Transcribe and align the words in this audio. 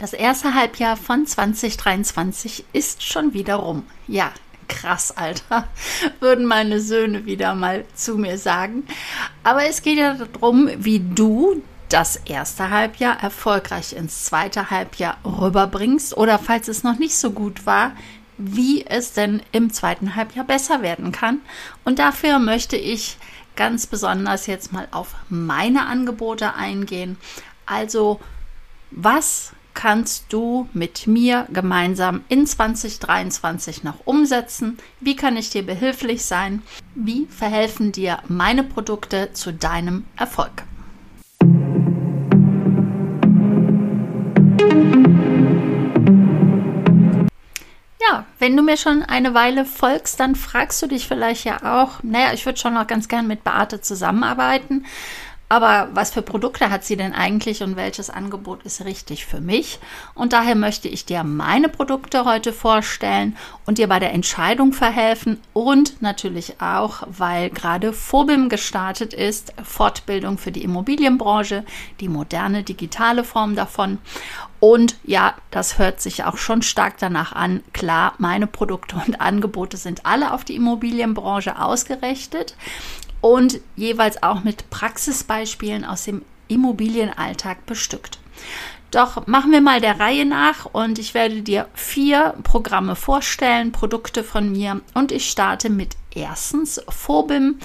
Das 0.00 0.14
erste 0.14 0.54
Halbjahr 0.54 0.96
von 0.96 1.26
2023 1.26 2.64
ist 2.72 3.02
schon 3.02 3.34
wieder 3.34 3.56
rum. 3.56 3.84
Ja, 4.08 4.32
krass, 4.66 5.14
Alter, 5.14 5.68
würden 6.20 6.46
meine 6.46 6.80
Söhne 6.80 7.26
wieder 7.26 7.54
mal 7.54 7.84
zu 7.94 8.16
mir 8.16 8.38
sagen. 8.38 8.86
Aber 9.44 9.66
es 9.66 9.82
geht 9.82 9.98
ja 9.98 10.14
darum, 10.14 10.70
wie 10.78 11.00
du 11.00 11.62
das 11.90 12.16
erste 12.16 12.70
Halbjahr 12.70 13.22
erfolgreich 13.22 13.92
ins 13.92 14.24
zweite 14.24 14.70
Halbjahr 14.70 15.18
rüberbringst 15.22 16.16
oder 16.16 16.38
falls 16.38 16.68
es 16.68 16.82
noch 16.82 16.98
nicht 16.98 17.18
so 17.18 17.32
gut 17.32 17.66
war, 17.66 17.92
wie 18.38 18.86
es 18.86 19.12
denn 19.12 19.42
im 19.52 19.70
zweiten 19.70 20.16
Halbjahr 20.16 20.46
besser 20.46 20.80
werden 20.80 21.12
kann. 21.12 21.42
Und 21.84 21.98
dafür 21.98 22.38
möchte 22.38 22.78
ich 22.78 23.18
ganz 23.54 23.86
besonders 23.86 24.46
jetzt 24.46 24.72
mal 24.72 24.88
auf 24.92 25.14
meine 25.28 25.84
Angebote 25.86 26.54
eingehen. 26.54 27.18
Also, 27.66 28.18
was 28.90 29.52
kannst 29.74 30.32
du 30.32 30.68
mit 30.72 31.06
mir 31.06 31.46
gemeinsam 31.52 32.24
in 32.28 32.46
2023 32.46 33.84
noch 33.84 34.06
umsetzen? 34.06 34.78
Wie 35.00 35.16
kann 35.16 35.36
ich 35.36 35.50
dir 35.50 35.64
behilflich 35.64 36.24
sein? 36.24 36.62
Wie 36.94 37.26
verhelfen 37.26 37.92
dir 37.92 38.18
meine 38.28 38.62
Produkte 38.62 39.32
zu 39.32 39.52
deinem 39.52 40.04
Erfolg? 40.16 40.64
Ja, 48.00 48.24
wenn 48.38 48.56
du 48.56 48.62
mir 48.62 48.76
schon 48.76 49.02
eine 49.02 49.34
Weile 49.34 49.64
folgst, 49.64 50.18
dann 50.20 50.34
fragst 50.34 50.82
du 50.82 50.86
dich 50.86 51.06
vielleicht 51.06 51.44
ja 51.44 51.62
auch, 51.62 52.02
naja, 52.02 52.32
ich 52.32 52.44
würde 52.44 52.58
schon 52.58 52.74
noch 52.74 52.86
ganz 52.86 53.08
gern 53.08 53.26
mit 53.26 53.44
Beate 53.44 53.80
zusammenarbeiten. 53.80 54.86
Aber 55.50 55.88
was 55.94 56.12
für 56.12 56.22
Produkte 56.22 56.70
hat 56.70 56.84
sie 56.84 56.96
denn 56.96 57.12
eigentlich 57.12 57.64
und 57.64 57.74
welches 57.74 58.08
Angebot 58.08 58.62
ist 58.62 58.84
richtig 58.84 59.26
für 59.26 59.40
mich? 59.40 59.80
Und 60.14 60.32
daher 60.32 60.54
möchte 60.54 60.86
ich 60.86 61.06
dir 61.06 61.24
meine 61.24 61.68
Produkte 61.68 62.24
heute 62.24 62.52
vorstellen 62.52 63.36
und 63.66 63.78
dir 63.78 63.88
bei 63.88 63.98
der 63.98 64.12
Entscheidung 64.12 64.72
verhelfen 64.72 65.40
und 65.52 66.02
natürlich 66.02 66.60
auch, 66.60 67.02
weil 67.08 67.50
gerade 67.50 67.92
Phobim 67.92 68.48
gestartet 68.48 69.12
ist, 69.12 69.52
Fortbildung 69.64 70.38
für 70.38 70.52
die 70.52 70.62
Immobilienbranche, 70.62 71.64
die 71.98 72.08
moderne 72.08 72.62
digitale 72.62 73.24
Form 73.24 73.56
davon. 73.56 73.98
Und 74.60 74.96
ja, 75.02 75.34
das 75.50 75.78
hört 75.78 76.00
sich 76.00 76.22
auch 76.22 76.36
schon 76.36 76.62
stark 76.62 76.98
danach 76.98 77.32
an. 77.32 77.64
Klar, 77.72 78.12
meine 78.18 78.46
Produkte 78.46 79.02
und 79.04 79.20
Angebote 79.20 79.78
sind 79.78 80.06
alle 80.06 80.32
auf 80.32 80.44
die 80.44 80.54
Immobilienbranche 80.54 81.58
ausgerichtet 81.58 82.54
und 83.20 83.60
jeweils 83.76 84.22
auch 84.22 84.44
mit 84.44 84.70
Praxisbeispielen 84.70 85.84
aus 85.84 86.04
dem 86.04 86.22
Immobilienalltag 86.48 87.66
bestückt. 87.66 88.18
Doch 88.90 89.26
machen 89.26 89.52
wir 89.52 89.60
mal 89.60 89.80
der 89.80 90.00
Reihe 90.00 90.26
nach 90.26 90.64
und 90.64 90.98
ich 90.98 91.14
werde 91.14 91.42
dir 91.42 91.68
vier 91.74 92.34
Programme 92.42 92.96
vorstellen, 92.96 93.70
Produkte 93.70 94.24
von 94.24 94.50
mir 94.50 94.80
und 94.94 95.12
ich 95.12 95.30
starte 95.30 95.70
mit 95.70 95.96
erstens 96.12 96.80
Phobim, 96.88 97.60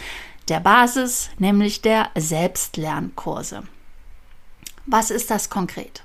der 0.50 0.60
Basis, 0.60 1.30
nämlich 1.40 1.82
der 1.82 2.10
Selbstlernkurse. 2.16 3.64
Was 4.86 5.10
ist 5.10 5.32
das 5.32 5.50
konkret? 5.50 6.04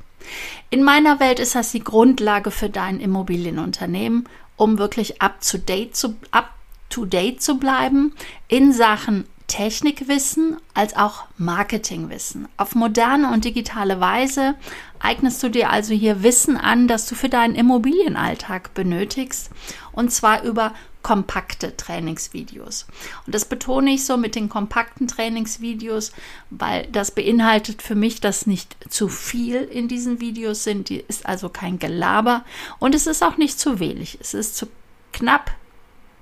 In 0.70 0.82
meiner 0.82 1.20
Welt 1.20 1.38
ist 1.38 1.54
das 1.54 1.72
die 1.72 1.84
Grundlage 1.84 2.50
für 2.50 2.70
dein 2.70 2.98
Immobilienunternehmen, 3.00 4.26
um 4.56 4.78
wirklich 4.78 5.20
up 5.20 5.40
to 5.42 5.58
date 5.58 5.94
zu, 5.94 6.16
up 6.30 6.50
to 6.88 7.04
date 7.04 7.42
zu 7.42 7.58
bleiben 7.58 8.14
in 8.48 8.72
Sachen 8.72 9.26
Technikwissen 9.50 10.58
als 10.74 10.94
auch 10.96 11.24
Marketingwissen. 11.36 12.46
Auf 12.56 12.76
moderne 12.76 13.32
und 13.32 13.44
digitale 13.44 13.98
Weise 13.98 14.54
eignest 15.00 15.42
du 15.42 15.48
dir 15.48 15.70
also 15.70 15.92
hier 15.92 16.22
Wissen 16.22 16.56
an, 16.56 16.86
das 16.86 17.06
du 17.06 17.16
für 17.16 17.28
deinen 17.28 17.56
Immobilienalltag 17.56 18.74
benötigst, 18.74 19.50
und 19.90 20.12
zwar 20.12 20.44
über 20.44 20.72
kompakte 21.02 21.76
Trainingsvideos. 21.76 22.86
Und 23.26 23.34
das 23.34 23.44
betone 23.44 23.90
ich 23.90 24.06
so 24.06 24.16
mit 24.16 24.36
den 24.36 24.48
kompakten 24.48 25.08
Trainingsvideos, 25.08 26.12
weil 26.50 26.86
das 26.92 27.10
beinhaltet 27.10 27.82
für 27.82 27.96
mich, 27.96 28.20
dass 28.20 28.46
nicht 28.46 28.76
zu 28.88 29.08
viel 29.08 29.56
in 29.56 29.88
diesen 29.88 30.20
Videos 30.20 30.62
sind. 30.62 30.90
Die 30.90 31.02
ist 31.08 31.26
also 31.26 31.48
kein 31.48 31.80
Gelaber 31.80 32.44
und 32.78 32.94
es 32.94 33.08
ist 33.08 33.24
auch 33.24 33.36
nicht 33.36 33.58
zu 33.58 33.80
wenig. 33.80 34.16
Es 34.20 34.32
ist 34.32 34.56
zu 34.56 34.68
knapp, 35.12 35.50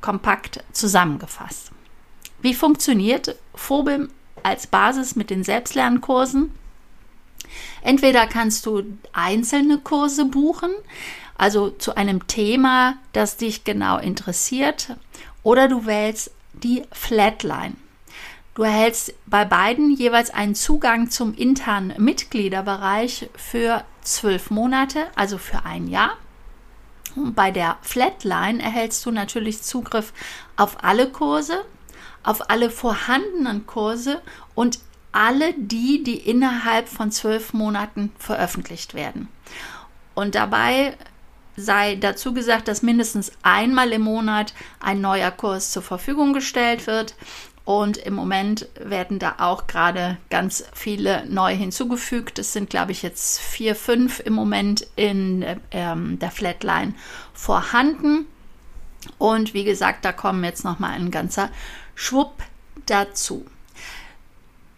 kompakt 0.01 0.65
zusammengefasst. 0.73 1.73
Wie 2.41 2.55
funktioniert 2.55 3.37
Phobim 3.55 4.11
als 4.43 4.67
Basis 4.67 5.17
mit 5.17 5.31
den 5.31 5.43
Selbstlernkursen? 5.43 6.53
Entweder 7.83 8.27
kannst 8.27 8.67
du 8.67 8.83
einzelne 9.13 9.79
Kurse 9.79 10.25
buchen, 10.25 10.71
also 11.37 11.71
zu 11.71 11.97
einem 11.97 12.27
Thema, 12.27 12.99
das 13.13 13.37
dich 13.37 13.65
genau 13.65 13.99
interessiert, 13.99 14.97
oder 15.43 15.69
du 15.69 15.87
wählst 15.87 16.31
die 16.53 16.83
Flatline. 16.93 17.75
Du 18.55 18.65
erhältst 18.65 19.15
bei 19.27 19.45
beiden 19.45 19.93
jeweils 19.93 20.31
einen 20.31 20.57
Zugang 20.57 21.11
zum 21.11 21.35
internen 21.35 21.95
Mitgliederbereich 22.03 23.31
für 23.37 23.85
zwölf 24.03 24.51
Monate, 24.51 25.07
also 25.15 25.39
für 25.39 25.65
ein 25.65 25.87
Jahr. 25.87 26.17
Und 27.15 27.35
bei 27.35 27.53
der 27.53 27.79
Flatline 27.83 28.61
erhältst 28.61 29.07
du 29.07 29.13
natürlich 29.13 29.63
Zugriff 29.63 30.13
auf 30.57 30.83
alle 30.83 31.09
Kurse, 31.11 31.65
auf 32.23 32.51
alle 32.51 32.71
vorhandenen 32.71 33.67
Kurse 33.67 34.21
und 34.55 34.81
alle 35.13 35.55
die, 35.55 36.03
die 36.03 36.17
innerhalb 36.17 36.89
von 36.89 37.11
zwölf 37.11 37.53
Monaten 37.53 38.13
veröffentlicht 38.19 38.95
werden. 38.95 39.29
Und 40.15 40.35
dabei 40.35 40.97
sei 41.57 41.97
dazu 41.97 42.33
gesagt, 42.33 42.69
dass 42.69 42.83
mindestens 42.83 43.33
einmal 43.43 43.93
im 43.93 44.03
Monat 44.03 44.55
ein 44.81 45.01
neuer 45.01 45.31
Kurs 45.31 45.73
zur 45.73 45.83
Verfügung 45.83 46.33
gestellt 46.33 46.87
wird. 46.87 47.15
Und 47.65 47.99
im 47.99 48.15
Moment 48.15 48.67
werden 48.81 49.19
da 49.19 49.35
auch 49.39 49.67
gerade 49.67 50.17
ganz 50.31 50.65
viele 50.73 51.27
neu 51.27 51.55
hinzugefügt. 51.55 52.39
Es 52.39 52.55
sind, 52.55 52.71
glaube 52.71 52.93
ich, 52.93 53.03
jetzt 53.03 53.41
vier, 53.41 53.75
fünf 53.75 54.21
im 54.21 54.33
Moment 54.33 54.87
in 54.97 55.45
ähm, 55.71 56.19
der 56.19 56.31
Flatline 56.31 56.95
vorhanden. 57.35 58.27
Und 59.19 59.53
wie 59.53 59.65
gesagt, 59.65 60.05
da 60.05 60.13
kommen 60.13 60.45
jetzt 60.45 60.65
noch 60.65 60.79
mal 60.79 60.93
ein 60.93 61.11
ganzer 61.11 61.51
Schwupp 62.01 62.45
dazu. 62.87 63.45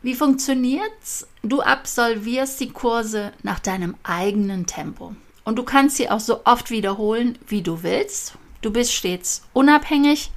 Wie 0.01 0.15
funktioniert's? 0.15 1.29
Du 1.43 1.61
absolvierst 1.61 2.59
die 2.61 2.71
Kurse 2.71 3.35
nach 3.43 3.59
deinem 3.59 3.95
eigenen 4.05 4.65
Tempo. 4.65 5.15
Und 5.45 5.57
du 5.57 5.63
kannst 5.63 5.99
sie 5.99 6.09
auch 6.09 6.19
so 6.19 6.47
oft 6.47 6.71
wiederholen, 6.71 7.39
wie 7.47 7.61
du 7.61 7.83
willst. 7.83 8.39
Du 8.63 8.73
bist 8.73 8.95
stets 8.95 9.43
unabhängig. 9.53 10.31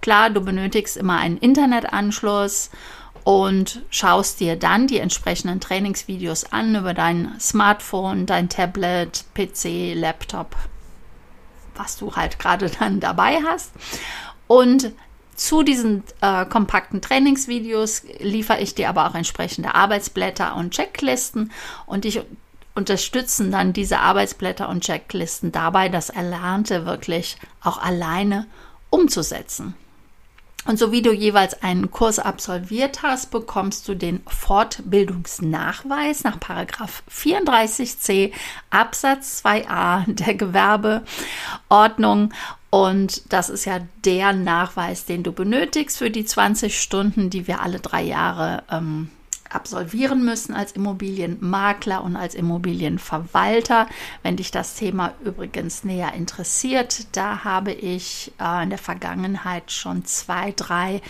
Klar, 0.00 0.30
du 0.30 0.40
benötigst 0.40 0.96
immer 0.96 1.18
einen 1.18 1.36
Internetanschluss 1.36 2.70
und 3.24 3.82
schaust 3.90 4.38
dir 4.38 4.54
dann 4.54 4.86
die 4.86 5.00
entsprechenden 5.00 5.58
Trainingsvideos 5.58 6.52
an 6.52 6.76
über 6.76 6.94
dein 6.94 7.34
Smartphone, 7.40 8.24
dein 8.24 8.48
Tablet, 8.48 9.24
PC, 9.34 9.94
Laptop, 9.96 10.54
was 11.74 11.96
du 11.96 12.14
halt 12.14 12.38
gerade 12.38 12.70
dann 12.70 13.00
dabei 13.00 13.40
hast. 13.44 13.72
Und 14.46 14.92
zu 15.38 15.62
diesen 15.62 16.02
äh, 16.20 16.44
kompakten 16.46 17.00
Trainingsvideos 17.00 18.02
liefere 18.18 18.60
ich 18.60 18.74
dir 18.74 18.88
aber 18.88 19.08
auch 19.08 19.14
entsprechende 19.14 19.74
Arbeitsblätter 19.74 20.56
und 20.56 20.74
Checklisten 20.74 21.52
und 21.86 22.04
ich 22.04 22.20
unterstützen 22.74 23.50
dann 23.50 23.72
diese 23.72 24.00
Arbeitsblätter 24.00 24.68
und 24.68 24.84
Checklisten 24.84 25.52
dabei, 25.52 25.88
das 25.88 26.10
Erlernte 26.10 26.86
wirklich 26.86 27.36
auch 27.62 27.78
alleine 27.78 28.46
umzusetzen. 28.90 29.74
Und 30.64 30.78
so 30.78 30.92
wie 30.92 31.00
du 31.00 31.12
jeweils 31.12 31.62
einen 31.62 31.90
Kurs 31.90 32.18
absolviert 32.18 33.02
hast, 33.02 33.30
bekommst 33.30 33.88
du 33.88 33.94
den 33.94 34.20
Fortbildungsnachweis 34.26 36.24
nach 36.24 36.36
34c 36.38 38.32
Absatz 38.68 39.42
2a 39.44 40.12
der 40.12 40.34
Gewerbeordnung. 40.34 42.34
Und 42.70 43.32
das 43.32 43.48
ist 43.48 43.64
ja 43.64 43.80
der 44.04 44.32
Nachweis, 44.32 45.06
den 45.06 45.22
du 45.22 45.32
benötigst 45.32 45.98
für 45.98 46.10
die 46.10 46.24
20 46.24 46.80
Stunden, 46.80 47.30
die 47.30 47.46
wir 47.46 47.62
alle 47.62 47.80
drei 47.80 48.02
Jahre 48.02 48.62
ähm, 48.70 49.10
absolvieren 49.50 50.24
müssen 50.24 50.54
als 50.54 50.72
Immobilienmakler 50.72 52.02
und 52.02 52.16
als 52.16 52.34
Immobilienverwalter. 52.34 53.86
Wenn 54.22 54.36
dich 54.36 54.50
das 54.50 54.74
Thema 54.74 55.14
übrigens 55.24 55.84
näher 55.84 56.12
interessiert, 56.12 57.06
da 57.16 57.44
habe 57.44 57.72
ich 57.72 58.32
äh, 58.40 58.62
in 58.62 58.70
der 58.70 58.78
Vergangenheit 58.78 59.72
schon 59.72 60.04
zwei, 60.04 60.52
drei 60.54 61.00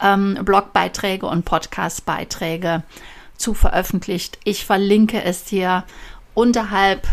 ähm, 0.00 0.38
Blogbeiträge 0.42 1.26
und 1.26 1.44
Podcastbeiträge 1.44 2.82
zu 3.36 3.54
veröffentlicht. 3.54 4.38
Ich 4.44 4.66
verlinke 4.66 5.22
es 5.22 5.44
dir 5.44 5.84
unterhalb 6.34 7.06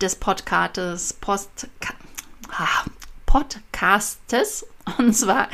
des 0.00 0.16
Podcastes, 0.16 1.14
Post, 1.14 1.68
ah, 2.50 2.84
Podcastes 3.28 4.66
und 4.96 5.12
zwar 5.12 5.48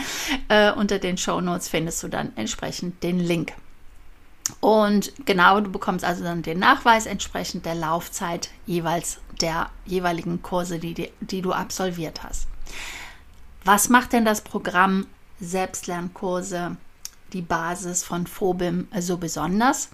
äh, 0.48 0.72
unter 0.72 1.00
den 1.00 1.18
Show 1.18 1.40
Notes 1.40 1.68
findest 1.68 2.02
du 2.04 2.08
dann 2.08 2.32
entsprechend 2.36 3.02
den 3.02 3.18
Link. 3.18 3.52
Und 4.60 5.12
genau, 5.26 5.60
du 5.60 5.72
bekommst 5.72 6.04
also 6.04 6.22
dann 6.22 6.42
den 6.42 6.60
Nachweis 6.60 7.06
entsprechend 7.06 7.66
der 7.66 7.74
Laufzeit 7.74 8.50
jeweils 8.64 9.18
der 9.40 9.70
jeweiligen 9.84 10.40
Kurse, 10.40 10.78
die, 10.78 10.94
die, 10.94 11.10
die 11.20 11.42
du 11.42 11.52
absolviert 11.52 12.22
hast. 12.22 12.46
Was 13.64 13.88
macht 13.88 14.12
denn 14.12 14.24
das 14.24 14.42
Programm 14.42 15.08
Selbstlernkurse, 15.40 16.76
die 17.32 17.42
Basis 17.42 18.04
von 18.04 18.28
Phobim, 18.28 18.86
so 19.00 19.16
besonders? 19.16 19.88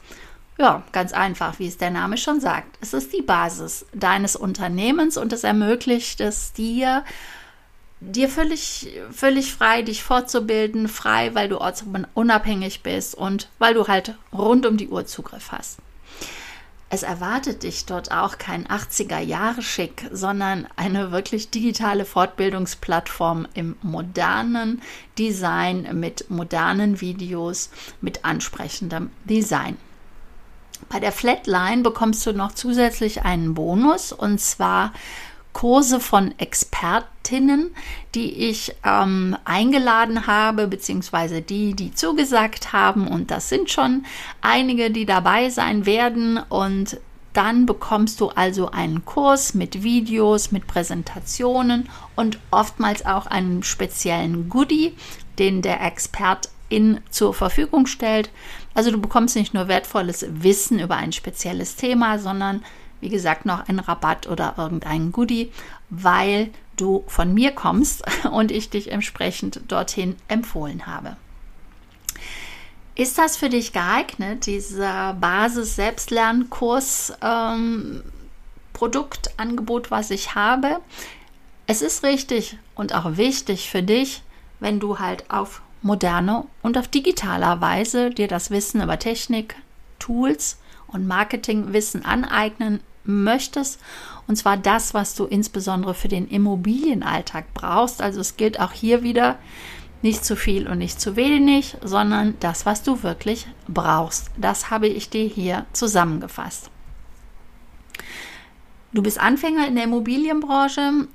Ja, 0.58 0.82
ganz 0.92 1.14
einfach, 1.14 1.58
wie 1.58 1.68
es 1.68 1.78
der 1.78 1.90
Name 1.90 2.18
schon 2.18 2.40
sagt. 2.40 2.76
Es 2.82 2.92
ist 2.92 3.14
die 3.14 3.22
Basis 3.22 3.86
deines 3.94 4.36
Unternehmens 4.36 5.16
und 5.16 5.32
es 5.32 5.44
ermöglicht 5.44 6.20
es 6.20 6.52
dir, 6.52 7.04
dir 8.00 8.28
völlig, 8.28 8.88
völlig 9.10 9.52
frei, 9.52 9.82
dich 9.82 10.02
fortzubilden, 10.02 10.88
frei, 10.88 11.34
weil 11.34 11.48
du 11.48 11.60
ortsunabhängig 11.60 12.82
bist 12.82 13.14
und 13.14 13.48
weil 13.58 13.74
du 13.74 13.86
halt 13.86 14.16
rund 14.32 14.66
um 14.66 14.76
die 14.76 14.88
Uhr 14.88 15.06
Zugriff 15.06 15.52
hast. 15.52 15.78
Es 16.92 17.04
erwartet 17.04 17.62
dich 17.62 17.86
dort 17.86 18.10
auch 18.10 18.38
kein 18.38 18.66
80er-Jahre-Schick, 18.66 20.08
sondern 20.10 20.66
eine 20.74 21.12
wirklich 21.12 21.50
digitale 21.50 22.04
Fortbildungsplattform 22.04 23.46
im 23.54 23.76
modernen 23.80 24.82
Design 25.16 25.88
mit 26.00 26.28
modernen 26.30 27.00
Videos, 27.00 27.70
mit 28.00 28.24
ansprechendem 28.24 29.10
Design. 29.24 29.76
Bei 30.88 30.98
der 30.98 31.12
Flatline 31.12 31.82
bekommst 31.82 32.26
du 32.26 32.32
noch 32.32 32.52
zusätzlich 32.52 33.22
einen 33.22 33.54
Bonus 33.54 34.12
und 34.12 34.40
zwar 34.40 34.92
Kurse 35.52 36.00
von 36.00 36.34
Expertinnen, 36.38 37.74
die 38.14 38.48
ich 38.48 38.74
ähm, 38.84 39.36
eingeladen 39.44 40.26
habe, 40.26 40.66
beziehungsweise 40.66 41.42
die, 41.42 41.74
die 41.74 41.94
zugesagt 41.94 42.72
haben. 42.72 43.08
Und 43.08 43.30
das 43.30 43.48
sind 43.48 43.70
schon 43.70 44.04
einige, 44.40 44.90
die 44.90 45.06
dabei 45.06 45.50
sein 45.50 45.86
werden. 45.86 46.38
Und 46.48 46.98
dann 47.32 47.66
bekommst 47.66 48.20
du 48.20 48.28
also 48.28 48.70
einen 48.70 49.04
Kurs 49.04 49.54
mit 49.54 49.82
Videos, 49.82 50.50
mit 50.50 50.66
Präsentationen 50.66 51.88
und 52.16 52.38
oftmals 52.50 53.06
auch 53.06 53.26
einen 53.26 53.62
speziellen 53.62 54.48
Goodie, 54.48 54.94
den 55.38 55.62
der 55.62 55.80
Expertin 55.82 57.00
zur 57.10 57.34
Verfügung 57.34 57.86
stellt. 57.86 58.30
Also 58.74 58.90
du 58.90 59.00
bekommst 59.00 59.36
nicht 59.36 59.54
nur 59.54 59.68
wertvolles 59.68 60.26
Wissen 60.28 60.80
über 60.80 60.96
ein 60.96 61.12
spezielles 61.12 61.76
Thema, 61.76 62.18
sondern 62.18 62.64
wie 63.00 63.08
gesagt, 63.08 63.46
noch 63.46 63.68
einen 63.68 63.80
Rabatt 63.80 64.28
oder 64.28 64.54
irgendeinen 64.56 65.12
Goodie, 65.12 65.52
weil 65.88 66.50
du 66.76 67.04
von 67.06 67.34
mir 67.34 67.52
kommst 67.52 68.02
und 68.30 68.50
ich 68.50 68.70
dich 68.70 68.90
entsprechend 68.90 69.60
dorthin 69.68 70.16
empfohlen 70.28 70.86
habe. 70.86 71.16
Ist 72.94 73.18
das 73.18 73.36
für 73.36 73.48
dich 73.48 73.72
geeignet, 73.72 74.46
dieser 74.46 75.14
Basis-Selbstlernkurs 75.14 77.14
ähm, 77.22 78.02
Produktangebot, 78.72 79.90
was 79.90 80.10
ich 80.10 80.34
habe? 80.34 80.80
Es 81.66 81.82
ist 81.82 82.02
richtig 82.02 82.58
und 82.74 82.94
auch 82.94 83.16
wichtig 83.16 83.70
für 83.70 83.82
dich, 83.82 84.22
wenn 84.58 84.80
du 84.80 84.98
halt 84.98 85.30
auf 85.30 85.62
moderne 85.82 86.44
und 86.62 86.76
auf 86.76 86.88
digitaler 86.88 87.60
Weise 87.60 88.10
dir 88.10 88.28
das 88.28 88.50
Wissen 88.50 88.82
über 88.82 88.98
Technik, 88.98 89.56
Tools 89.98 90.58
und 90.88 91.06
Marketingwissen 91.06 92.04
aneignen 92.04 92.80
möchtest. 93.04 93.80
Und 94.26 94.36
zwar 94.36 94.56
das, 94.56 94.94
was 94.94 95.14
du 95.14 95.24
insbesondere 95.24 95.94
für 95.94 96.08
den 96.08 96.28
Immobilienalltag 96.28 97.52
brauchst. 97.54 98.02
Also 98.02 98.20
es 98.20 98.36
gilt 98.36 98.60
auch 98.60 98.72
hier 98.72 99.02
wieder 99.02 99.38
nicht 100.02 100.24
zu 100.24 100.36
viel 100.36 100.66
und 100.66 100.78
nicht 100.78 101.00
zu 101.00 101.16
wenig, 101.16 101.76
sondern 101.82 102.34
das, 102.40 102.64
was 102.64 102.82
du 102.82 103.02
wirklich 103.02 103.46
brauchst. 103.68 104.30
Das 104.36 104.70
habe 104.70 104.88
ich 104.88 105.10
dir 105.10 105.26
hier 105.26 105.66
zusammengefasst. 105.72 106.70
Du 108.92 109.02
bist 109.02 109.20
Anfänger 109.20 109.68
in 109.68 109.76
der 109.76 109.84
Immobilienbranche, 109.84 111.06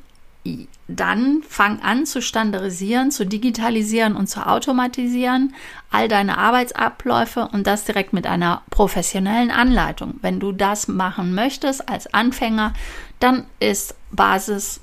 dann 0.88 1.42
fang 1.48 1.82
an 1.82 2.06
zu 2.06 2.22
standardisieren, 2.22 3.10
zu 3.10 3.26
digitalisieren 3.26 4.16
und 4.16 4.28
zu 4.28 4.46
automatisieren 4.46 5.56
all 5.90 6.08
deine 6.08 6.38
Arbeitsabläufe 6.38 7.50
und 7.52 7.66
das 7.66 7.86
direkt 7.86 8.14
mit 8.14 8.28
einer 8.28 8.62
professionellen 8.70 9.50
Anleitung. 9.50 10.16
Wenn 10.22 10.40
du 10.40 10.52
das 10.52 10.88
machen 10.88 11.34
möchtest 11.34 11.90
als 11.90 12.14
Anfänger, 12.14 12.74
dann 13.20 13.46
ist 13.60 13.96
Basis 14.12 14.82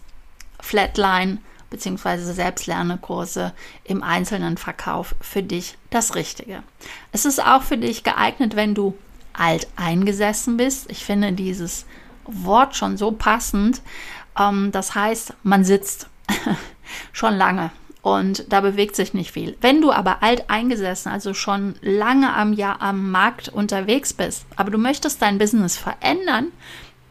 Flatline 0.61 1.38
bzw. 1.70 2.19
Selbstlernekurse 2.32 3.53
im 3.85 4.03
einzelnen 4.03 4.56
Verkauf 4.56 5.14
für 5.20 5.43
dich 5.43 5.79
das 5.91 6.14
Richtige. 6.17 6.62
Es 7.12 7.25
ist 7.25 7.44
auch 7.44 7.62
für 7.62 7.79
dich 7.79 8.03
geeignet, 8.03 8.56
wenn 8.56 8.75
du 8.75 8.97
alt 9.32 9.69
eingesessen 9.76 10.56
bist. 10.56 10.91
Ich 10.91 11.05
finde 11.05 11.32
dieses 11.32 11.87
Wort 12.25 12.76
schon 12.76 12.97
so 12.97 13.12
passend, 13.12 13.82
ähm, 14.38 14.73
das 14.73 14.94
heißt, 14.94 15.34
man 15.43 15.64
sitzt 15.64 16.08
schon 17.12 17.34
lange 17.34 17.70
und 18.02 18.52
da 18.52 18.61
bewegt 18.61 18.96
sich 18.96 19.14
nicht 19.14 19.31
viel. 19.31 19.56
Wenn 19.61 19.81
du 19.81 19.93
aber 19.93 20.23
alt 20.23 20.50
eingesessen, 20.50 21.11
also 21.11 21.34
schon 21.34 21.76
lange 21.81 22.34
am 22.34 22.52
Jahr 22.52 22.82
am 22.82 23.11
Markt 23.11 23.49
unterwegs 23.49 24.12
bist, 24.12 24.44
aber 24.56 24.70
du 24.70 24.79
möchtest 24.79 25.23
dein 25.23 25.38
Business 25.38 25.76
verändern, 25.76 26.49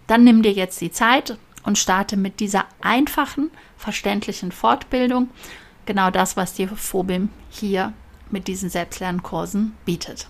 dann 0.08 0.24
nimm 0.24 0.42
dir 0.42 0.52
jetzt 0.52 0.82
die 0.82 0.92
Zeit 0.92 1.38
und 1.64 1.78
starte 1.78 2.18
mit 2.18 2.40
dieser 2.40 2.66
einfachen, 2.82 3.52
verständlichen 3.78 4.52
Fortbildung. 4.52 5.30
Genau 5.86 6.12
das, 6.12 6.36
was 6.36 6.54
dir 6.54 6.68
Phobim 6.68 7.30
hier 7.50 7.94
mit 8.30 8.48
diesen 8.48 8.70
Selbstlernkursen 8.70 9.76
bietet. 9.86 10.28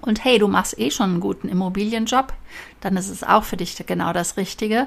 Und 0.00 0.22
hey, 0.22 0.38
du 0.38 0.48
machst 0.48 0.78
eh 0.78 0.90
schon 0.90 1.10
einen 1.10 1.20
guten 1.20 1.48
Immobilienjob, 1.48 2.34
dann 2.82 2.98
ist 2.98 3.08
es 3.08 3.24
auch 3.24 3.44
für 3.44 3.56
dich 3.56 3.82
genau 3.86 4.12
das 4.12 4.36
Richtige 4.36 4.86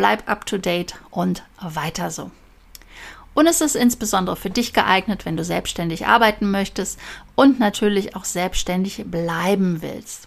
bleib 0.00 0.30
up 0.30 0.46
to 0.46 0.56
date 0.56 0.94
und 1.10 1.42
weiter 1.60 2.10
so. 2.10 2.30
Und 3.34 3.46
es 3.46 3.60
ist 3.60 3.76
insbesondere 3.76 4.34
für 4.34 4.48
dich 4.48 4.72
geeignet, 4.72 5.26
wenn 5.26 5.36
du 5.36 5.44
selbstständig 5.44 6.06
arbeiten 6.06 6.50
möchtest 6.50 6.98
und 7.34 7.60
natürlich 7.60 8.16
auch 8.16 8.24
selbstständig 8.24 9.04
bleiben 9.04 9.82
willst. 9.82 10.26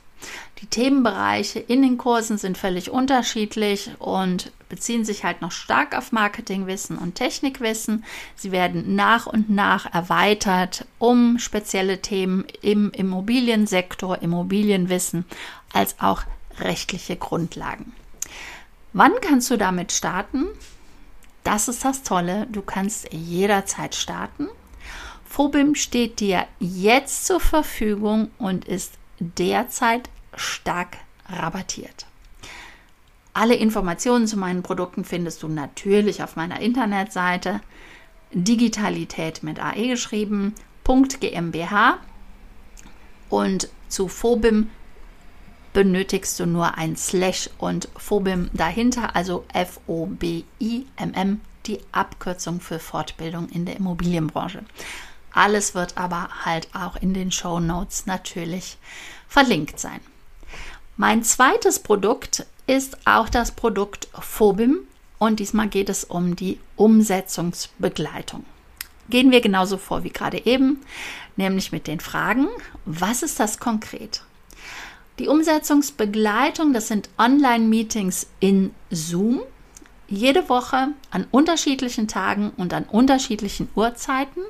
Die 0.59 0.67
Themenbereiche 0.67 1.59
in 1.59 1.81
den 1.81 1.97
Kursen 1.97 2.37
sind 2.37 2.55
völlig 2.55 2.91
unterschiedlich 2.91 3.89
und 3.97 4.51
beziehen 4.69 5.05
sich 5.05 5.23
halt 5.23 5.41
noch 5.41 5.51
stark 5.51 5.97
auf 5.97 6.11
Marketingwissen 6.11 6.99
und 6.99 7.15
Technikwissen. 7.15 8.05
Sie 8.35 8.51
werden 8.51 8.93
nach 8.93 9.25
und 9.25 9.49
nach 9.49 9.91
erweitert 9.91 10.85
um 10.99 11.39
spezielle 11.39 11.99
Themen 11.99 12.45
im 12.61 12.91
Immobiliensektor, 12.91 14.21
Immobilienwissen 14.21 15.25
als 15.73 15.99
auch 15.99 16.21
rechtliche 16.59 17.15
Grundlagen. 17.15 17.91
Wann 18.93 19.13
kannst 19.21 19.49
du 19.49 19.57
damit 19.57 19.91
starten? 19.91 20.45
Das 21.43 21.67
ist 21.67 21.83
das 21.83 22.03
Tolle, 22.03 22.47
du 22.51 22.61
kannst 22.61 23.11
jederzeit 23.11 23.95
starten. 23.95 24.47
Phobim 25.25 25.73
steht 25.73 26.19
dir 26.19 26.45
jetzt 26.59 27.25
zur 27.25 27.39
Verfügung 27.39 28.29
und 28.37 28.65
ist 28.65 28.93
derzeit 29.19 30.09
stark 30.35 30.97
rabattiert. 31.27 32.05
Alle 33.33 33.55
Informationen 33.55 34.27
zu 34.27 34.37
meinen 34.37 34.61
Produkten 34.61 35.03
findest 35.03 35.41
du 35.41 35.47
natürlich 35.47 36.21
auf 36.21 36.35
meiner 36.35 36.59
Internetseite 36.59 37.61
Digitalität 38.31 39.41
mit 39.41 39.59
AE 39.59 39.87
geschrieben, 39.87 40.53
.gmbh 40.83 41.95
und 43.29 43.69
zu 43.89 44.07
Phobim 44.07 44.69
benötigst 45.73 46.39
du 46.39 46.45
nur 46.45 46.77
ein 46.77 46.95
Slash 46.95 47.49
und 47.57 47.89
Phobim 47.97 48.49
dahinter, 48.53 49.15
also 49.15 49.43
F-O-B-I-M-M, 49.53 51.41
die 51.65 51.79
Abkürzung 51.91 52.59
für 52.59 52.79
Fortbildung 52.79 53.49
in 53.49 53.65
der 53.65 53.77
Immobilienbranche. 53.77 54.63
Alles 55.33 55.73
wird 55.73 55.97
aber 55.97 56.29
halt 56.45 56.67
auch 56.73 56.95
in 56.95 57.13
den 57.13 57.31
Show 57.31 57.59
Notes 57.59 58.05
natürlich 58.05 58.77
verlinkt 59.27 59.79
sein. 59.79 59.99
Mein 60.95 61.23
zweites 61.23 61.79
Produkt 61.79 62.45
ist 62.67 62.97
auch 63.05 63.27
das 63.27 63.51
Produkt 63.51 64.07
Phobim 64.13 64.79
und 65.17 65.39
diesmal 65.39 65.67
geht 65.67 65.89
es 65.89 66.03
um 66.03 66.35
die 66.35 66.59
Umsetzungsbegleitung. 66.75 68.45
Gehen 69.09 69.31
wir 69.31 69.41
genauso 69.41 69.77
vor 69.77 70.03
wie 70.03 70.11
gerade 70.11 70.45
eben, 70.45 70.81
nämlich 71.35 71.71
mit 71.71 71.87
den 71.87 71.99
Fragen, 71.99 72.47
was 72.85 73.23
ist 73.23 73.39
das 73.39 73.59
konkret? 73.59 74.21
Die 75.19 75.27
Umsetzungsbegleitung, 75.27 76.73
das 76.73 76.87
sind 76.87 77.09
Online-Meetings 77.17 78.27
in 78.39 78.73
Zoom, 78.89 79.41
jede 80.07 80.49
Woche 80.49 80.89
an 81.11 81.27
unterschiedlichen 81.31 82.07
Tagen 82.07 82.51
und 82.57 82.73
an 82.73 82.85
unterschiedlichen 82.85 83.69
Uhrzeiten, 83.75 84.41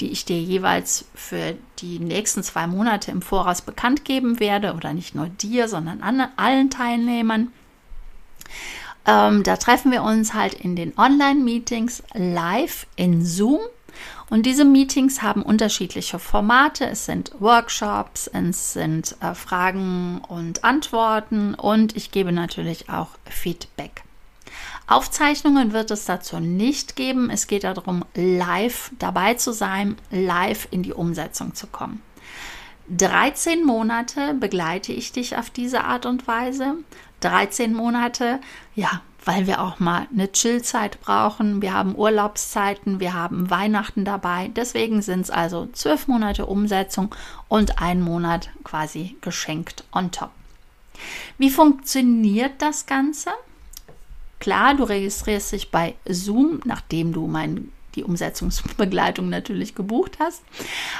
die 0.00 0.10
ich 0.10 0.24
dir 0.24 0.38
jeweils 0.38 1.04
für 1.14 1.54
die 1.78 1.98
nächsten 2.00 2.42
zwei 2.42 2.66
Monate 2.66 3.10
im 3.10 3.22
Voraus 3.22 3.62
bekannt 3.62 4.04
geben 4.04 4.40
werde 4.40 4.74
oder 4.74 4.92
nicht 4.92 5.14
nur 5.14 5.28
dir, 5.28 5.68
sondern 5.68 6.02
an 6.02 6.28
allen 6.36 6.70
Teilnehmern. 6.70 7.52
Ähm, 9.06 9.42
da 9.44 9.56
treffen 9.56 9.92
wir 9.92 10.02
uns 10.02 10.34
halt 10.34 10.54
in 10.54 10.76
den 10.76 10.96
Online-Meetings 10.98 12.02
live 12.14 12.86
in 12.96 13.24
Zoom 13.24 13.60
Und 14.32 14.46
diese 14.46 14.64
Meetings 14.64 15.20
haben 15.20 15.42
unterschiedliche 15.42 16.18
Formate. 16.18 16.86
Es 16.86 17.04
sind 17.04 17.32
Workshops, 17.38 18.28
es 18.28 18.72
sind 18.72 19.14
äh, 19.20 19.34
Fragen 19.34 20.22
und 20.26 20.64
Antworten 20.64 21.52
und 21.52 21.94
ich 21.98 22.12
gebe 22.12 22.32
natürlich 22.32 22.88
auch 22.88 23.08
Feedback. 23.26 24.04
Aufzeichnungen 24.86 25.74
wird 25.74 25.90
es 25.90 26.06
dazu 26.06 26.40
nicht 26.40 26.96
geben. 26.96 27.28
Es 27.28 27.46
geht 27.46 27.64
darum, 27.64 28.06
live 28.14 28.90
dabei 28.98 29.34
zu 29.34 29.52
sein, 29.52 29.96
live 30.10 30.66
in 30.70 30.82
die 30.82 30.94
Umsetzung 30.94 31.54
zu 31.54 31.66
kommen. 31.66 32.00
13 32.88 33.66
Monate 33.66 34.32
begleite 34.32 34.94
ich 34.94 35.12
dich 35.12 35.36
auf 35.36 35.50
diese 35.50 35.84
Art 35.84 36.06
und 36.06 36.26
Weise. 36.26 36.76
13 37.20 37.74
Monate, 37.74 38.40
ja, 38.74 39.02
weil 39.24 39.46
wir 39.46 39.62
auch 39.62 39.78
mal 39.78 40.06
eine 40.12 40.30
Chillzeit 40.30 41.00
brauchen. 41.00 41.62
Wir 41.62 41.72
haben 41.74 41.94
Urlaubszeiten, 41.94 43.00
wir 43.00 43.14
haben 43.14 43.50
Weihnachten 43.50 44.04
dabei. 44.04 44.50
Deswegen 44.54 45.02
sind 45.02 45.22
es 45.22 45.30
also 45.30 45.68
12 45.72 46.08
Monate 46.08 46.46
Umsetzung 46.46 47.14
und 47.48 47.80
ein 47.80 48.00
Monat 48.00 48.50
quasi 48.64 49.16
geschenkt 49.20 49.84
on 49.92 50.10
top. 50.10 50.30
Wie 51.38 51.50
funktioniert 51.50 52.60
das 52.60 52.86
Ganze? 52.86 53.30
Klar, 54.38 54.74
du 54.74 54.84
registrierst 54.84 55.52
dich 55.52 55.70
bei 55.70 55.94
Zoom, 56.08 56.60
nachdem 56.64 57.12
du 57.12 57.26
mein, 57.26 57.70
die 57.94 58.04
Umsetzungsbegleitung 58.04 59.28
natürlich 59.28 59.74
gebucht 59.74 60.18
hast. 60.18 60.42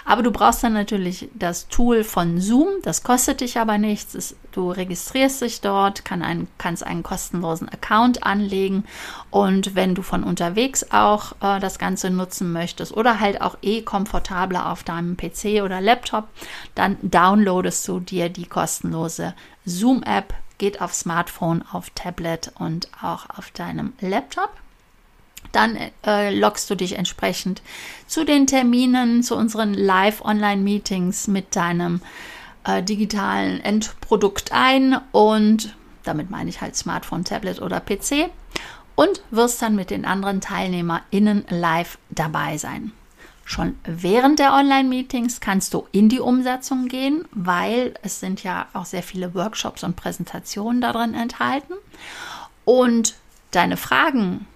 Aber 0.05 0.23
du 0.23 0.31
brauchst 0.31 0.63
dann 0.63 0.73
natürlich 0.73 1.29
das 1.35 1.69
Tool 1.69 2.05
von 2.05 2.41
Zoom. 2.41 2.69
Das 2.83 3.03
kostet 3.03 3.41
dich 3.41 3.59
aber 3.59 3.79
nichts. 3.79 4.35
Du 4.53 4.71
registrierst 4.71 5.43
dich 5.43 5.61
dort, 5.61 6.05
kann 6.05 6.23
einen, 6.23 6.49
kannst 6.59 6.85
einen 6.85 7.03
kostenlosen 7.03 7.69
Account 7.69 8.25
anlegen. 8.25 8.85
Und 9.31 9.75
wenn 9.75 9.95
du 9.95 10.03
von 10.03 10.25
unterwegs 10.25 10.87
auch 10.91 11.33
äh, 11.41 11.61
das 11.61 11.79
Ganze 11.79 12.11
nutzen 12.11 12.53
möchtest 12.53 12.97
oder 12.97 13.21
halt 13.21 13.41
auch 13.41 13.57
eh 13.63 13.83
komfortabler 13.83 14.71
auf 14.71 14.85
deinem 14.85 15.17
PC 15.17 15.63
oder 15.63 15.81
Laptop, 15.81 16.29
dann 16.75 16.97
downloadest 17.03 17.87
du 17.89 18.01
dir 18.01 18.29
die 18.29 18.47
kostenlose 18.47 19.35
Zoom-App 19.65 20.35
geht 20.59 20.81
auf 20.81 20.95
Smartphone, 20.95 21.65
auf 21.73 21.91
Tablet 21.91 22.53
und 22.57 22.89
auch 23.03 23.29
auf 23.31 23.51
deinem 23.51 23.95
Laptop. 24.01 24.51
Dann 25.53 25.79
äh, 26.07 26.35
loggst 26.35 26.69
du 26.71 26.75
dich 26.75 26.97
entsprechend 26.99 27.63
zu 28.07 28.25
den 28.25 28.47
Terminen, 28.47 29.23
zu 29.23 29.37
unseren 29.37 29.75
Live-Online-Meetings 29.75 31.29
mit 31.29 31.55
deinem 31.55 32.01
äh, 32.65 32.83
digitalen 32.83 33.61
Endprodukt 33.61 34.53
ein 34.53 34.99
und 35.13 35.77
damit 36.05 36.31
meine 36.31 36.51
ich 36.51 36.61
halt 36.61 36.77
Smartphone, 36.77 37.25
Tablet 37.25 37.61
oder 37.61 37.81
PC 37.81 38.31
und 38.95 39.23
wirst 39.31 39.63
dann 39.63 39.75
mit 39.75 39.91
den 39.91 40.05
anderen 40.05 40.41
TeilnehmerInnen 40.41 41.45
live 41.49 41.99
dabei 42.11 42.59
sein. 42.59 42.93
Schon 43.45 43.77
während 43.85 44.39
der 44.39 44.55
Online-Meetings 44.55 45.41
kannst 45.41 45.75
du 45.75 45.87
in 45.93 46.09
die 46.09 46.21
Umsetzung 46.21 46.89
gehen, 46.89 47.25
weil 47.33 47.95
es 48.03 48.21
sind 48.21 48.43
ja 48.43 48.67
auch 48.73 48.85
sehr 48.85 49.03
viele 49.03 49.35
Workshops 49.35 49.83
und 49.83 49.97
Präsentationen 49.97 50.81
darin 50.81 51.15
enthalten. 51.15 51.75
Und 52.65 53.17
deine 53.51 53.77
Fragen, 53.77 54.47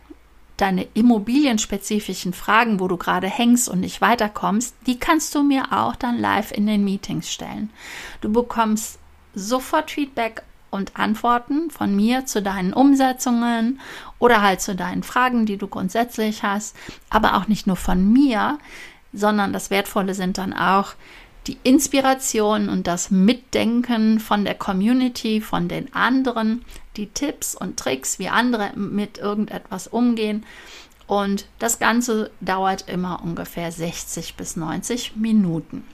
deine 0.57 0.87
immobilienspezifischen 0.95 2.33
Fragen, 2.33 2.81
wo 2.81 2.89
du 2.89 2.97
gerade 2.97 3.29
hängst 3.29 3.69
und 3.69 3.81
nicht 3.81 4.01
weiterkommst, 4.01 4.75
die 4.87 4.99
kannst 4.99 5.35
du 5.35 5.43
mir 5.43 5.73
auch 5.73 5.97
dann 5.97 6.19
live 6.19 6.53
in 6.53 6.67
den 6.67 6.85
Meetings 6.85 7.31
stellen. 7.31 7.71
Du 8.21 8.33
bekommst 8.33 8.99
sofort 9.35 9.91
Feedback 9.91 10.43
und 10.71 10.97
Antworten 10.97 11.71
von 11.71 11.95
mir 11.95 12.27
zu 12.27 12.43
deinen 12.43 12.73
Umsetzungen 12.73 13.81
oder 14.19 14.43
halt 14.43 14.61
zu 14.61 14.75
deinen 14.75 15.03
Fragen, 15.03 15.47
die 15.47 15.57
du 15.57 15.69
grundsätzlich 15.69 16.43
hast, 16.43 16.77
aber 17.11 17.37
auch 17.37 17.49
nicht 17.49 17.67
nur 17.67 17.77
von 17.77 18.13
mir, 18.13 18.59
sondern 19.13 19.53
das 19.53 19.71
Wertvolle 19.71 20.15
sind 20.15 20.39
dann 20.39 20.53
auch 20.53 20.95
die 21.47 21.59
Inspiration 21.63 22.69
und 22.69 22.87
das 22.87 23.11
Mitdenken 23.11 24.19
von 24.19 24.45
der 24.45 24.55
Community, 24.55 25.41
von 25.41 25.69
den 25.69 25.95
anderen, 25.95 26.65
die 26.97 27.09
Tipps 27.09 27.55
und 27.55 27.79
Tricks, 27.79 28.19
wie 28.19 28.29
andere 28.29 28.73
mit 28.75 29.19
irgendetwas 29.19 29.87
umgehen. 29.87 30.45
Und 31.07 31.47
das 31.59 31.79
Ganze 31.79 32.31
dauert 32.41 32.89
immer 32.89 33.23
ungefähr 33.23 33.71
60 33.71 34.35
bis 34.35 34.57
90 34.57 35.17
Minuten. 35.17 35.85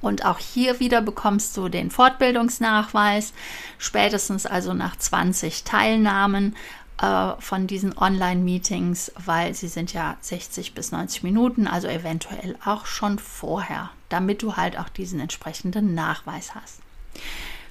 Und 0.00 0.24
auch 0.24 0.38
hier 0.38 0.80
wieder 0.80 1.02
bekommst 1.02 1.56
du 1.56 1.68
den 1.68 1.90
Fortbildungsnachweis, 1.90 3.32
spätestens 3.78 4.46
also 4.46 4.72
nach 4.72 4.96
20 4.96 5.64
Teilnahmen 5.64 6.56
äh, 7.00 7.32
von 7.38 7.66
diesen 7.66 7.96
Online-Meetings, 7.96 9.12
weil 9.24 9.54
sie 9.54 9.68
sind 9.68 9.92
ja 9.92 10.16
60 10.20 10.74
bis 10.74 10.92
90 10.92 11.22
Minuten, 11.22 11.66
also 11.66 11.88
eventuell 11.88 12.56
auch 12.64 12.86
schon 12.86 13.18
vorher, 13.18 13.90
damit 14.08 14.42
du 14.42 14.56
halt 14.56 14.78
auch 14.78 14.88
diesen 14.88 15.20
entsprechenden 15.20 15.94
Nachweis 15.94 16.54
hast. 16.54 16.80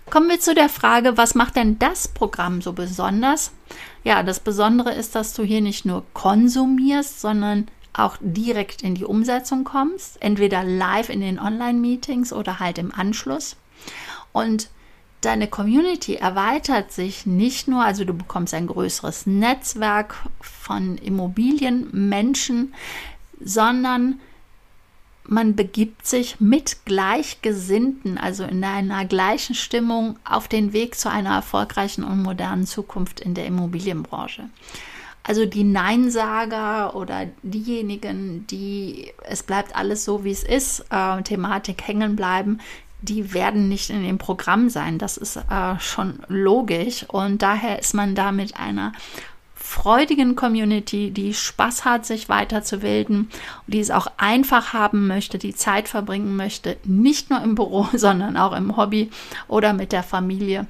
Kommen 0.10 0.30
wir 0.30 0.40
zu 0.40 0.56
der 0.56 0.70
Frage, 0.70 1.18
was 1.18 1.36
macht 1.36 1.56
denn 1.56 1.78
das 1.78 2.08
Programm 2.08 2.62
so 2.62 2.74
besonders? 2.74 3.52
Ja, 4.04 4.24
das 4.24 4.40
Besondere 4.40 4.94
ist, 4.94 5.14
dass 5.16 5.34
du 5.34 5.44
hier 5.44 5.62
nicht 5.62 5.86
nur 5.86 6.04
konsumierst, 6.14 7.22
sondern 7.22 7.68
auch 7.94 8.18
direkt 8.20 8.82
in 8.82 8.96
die 8.96 9.06
Umsetzung 9.06 9.64
kommst, 9.64 10.22
entweder 10.22 10.64
live 10.64 11.10
in 11.10 11.22
den 11.22 11.40
Online-Meetings 11.40 12.34
oder 12.34 12.60
halt 12.60 12.78
im 12.78 12.94
Anschluss. 12.94 13.56
Und 14.32 14.70
deine 15.22 15.48
Community 15.48 16.16
erweitert 16.16 16.92
sich 16.92 17.26
nicht 17.26 17.68
nur, 17.68 17.84
also 17.84 18.06
du 18.06 18.14
bekommst 18.14 18.54
ein 18.54 18.68
größeres 18.68 19.28
Netzwerk 19.28 20.16
von 20.40 20.98
Immobilienmenschen, 20.98 22.74
sondern 23.40 24.20
man 25.30 25.56
begibt 25.56 26.08
sich 26.08 26.40
mit 26.40 26.86
Gleichgesinnten, 26.86 28.18
also 28.18 28.44
in 28.44 28.64
einer 28.64 29.06
gleichen 29.06 29.54
Stimmung, 29.54 30.18
auf 30.26 30.48
den 30.48 30.74
Weg 30.74 30.96
zu 30.96 31.10
einer 31.10 31.36
erfolgreichen 31.36 32.04
und 32.04 32.24
modernen 32.24 32.66
Zukunft 32.66 33.20
in 33.20 33.36
der 33.36 33.46
Immobilienbranche. 33.46 34.50
Also 35.22 35.46
die 35.46 35.64
Neinsager 35.64 36.96
oder 36.96 37.28
diejenigen, 37.44 38.48
die 38.48 39.12
es 39.24 39.44
bleibt 39.44 39.76
alles 39.76 40.04
so, 40.04 40.24
wie 40.24 40.32
es 40.32 40.44
ist, 40.44 40.86
äh, 40.90 41.22
Thematik 41.22 41.88
hängen 41.88 42.16
bleiben, 42.16 42.60
die 43.02 43.34
werden 43.34 43.70
nicht 43.70 43.92
in 43.92 44.04
dem 44.04 44.18
Programm 44.18 44.70
sein. 44.70 44.98
Das 44.98 45.18
ist 45.18 45.38
äh, 45.38 45.80
schon 45.80 46.20
logisch. 46.28 47.06
Und 47.08 47.42
daher 47.42 47.80
ist 47.80 47.94
man 47.94 48.16
da 48.16 48.32
mit 48.32 48.58
einer 48.58 48.92
freudigen 49.70 50.36
Community, 50.36 51.12
die 51.12 51.32
Spaß 51.32 51.86
hat, 51.86 52.04
sich 52.04 52.28
weiterzubilden, 52.28 53.30
die 53.68 53.80
es 53.80 53.92
auch 53.92 54.08
einfach 54.18 54.74
haben 54.74 55.06
möchte, 55.06 55.38
die 55.38 55.54
Zeit 55.54 55.88
verbringen 55.88 56.36
möchte, 56.36 56.78
nicht 56.86 57.30
nur 57.30 57.44
im 57.44 57.54
Büro, 57.54 57.88
sondern 57.94 58.36
auch 58.36 58.54
im 58.54 58.78
Hobby 58.78 59.12
oder 59.48 59.74
mit 59.74 59.92
der 59.92 60.02
Familie. 60.02 60.66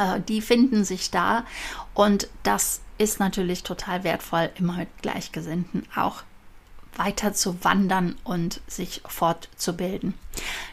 Äh, 0.00 0.20
die 0.26 0.40
finden 0.40 0.82
sich 0.82 1.10
da 1.10 1.44
und 1.92 2.28
das 2.42 2.80
ist 2.96 3.20
natürlich 3.20 3.64
total 3.64 4.02
wertvoll, 4.02 4.48
immer 4.58 4.78
mit 4.78 4.88
Gleichgesinnten 5.02 5.84
auch 5.94 6.22
weiter 6.96 7.34
zu 7.34 7.62
wandern 7.62 8.16
und 8.24 8.62
sich 8.66 9.02
fortzubilden. 9.06 10.14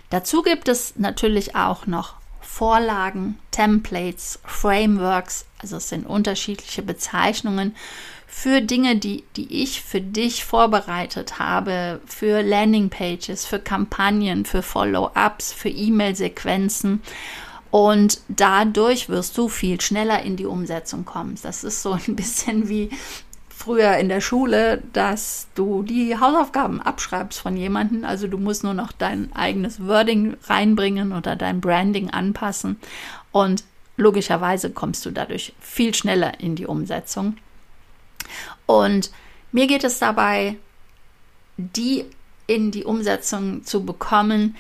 Dazu 0.10 0.44
gibt 0.44 0.70
es 0.70 0.94
natürlich 0.96 1.58
auch 1.58 1.88
noch 1.88 2.16
Vorlagen, 2.54 3.40
Templates, 3.50 4.38
Frameworks, 4.46 5.46
also 5.58 5.78
es 5.78 5.90
sind 5.90 6.06
unterschiedliche 6.06 6.84
Bezeichnungen 6.84 7.76
für 8.28 8.62
Dinge, 8.62 8.96
die, 8.96 9.24
die 9.36 9.64
ich 9.64 9.82
für 9.82 10.02
dich 10.02 10.46
vorbereitet 10.46 11.40
habe, 11.40 12.00
für 12.06 12.44
Landingpages, 12.44 13.48
für 13.48 13.58
Kampagnen, 13.58 14.46
für 14.46 14.62
Follow-ups, 14.62 15.52
für 15.52 15.70
E-Mail-Sequenzen 15.70 17.02
und 17.72 18.22
dadurch 18.28 19.10
wirst 19.10 19.36
du 19.40 19.50
viel 19.50 19.82
schneller 19.82 20.22
in 20.22 20.36
die 20.36 20.46
Umsetzung 20.46 21.06
kommen. 21.06 21.40
Das 21.42 21.64
ist 21.64 21.82
so 21.82 21.94
ein 21.94 22.16
bisschen 22.16 22.70
wie 22.70 22.92
früher 23.56 23.98
in 23.98 24.10
der 24.10 24.22
Schule, 24.22 24.82
dass 24.94 25.48
du 25.56 25.84
die 25.84 26.18
Hausaufgaben 26.18 26.82
abschreibst 26.82 27.40
von 27.40 27.56
jemandem. 27.56 28.04
Also 28.04 28.28
du 28.28 28.38
musst 28.38 28.64
nur 28.64 28.74
noch 28.74 28.92
dein 28.92 29.34
eigenes 29.36 29.86
Wording 29.86 30.36
reinbringen 30.46 31.14
oder 31.14 31.36
dein 31.36 31.62
Branding 31.62 32.10
anpassen. 32.10 32.80
Und 33.32 33.64
logischerweise 33.98 34.72
kommst 34.72 35.06
du 35.06 35.12
dadurch 35.12 35.54
viel 35.60 35.94
schneller 35.94 36.40
in 36.40 36.56
die 36.56 36.66
Umsetzung. 36.66 37.38
Und 38.66 39.12
mir 39.52 39.68
geht 39.68 39.84
es 39.84 40.00
dabei, 40.00 40.58
die 41.58 42.06
in 42.48 42.72
die 42.72 42.84
Umsetzung 42.84 43.64
zu 43.64 43.86
bekommen, 43.86 44.56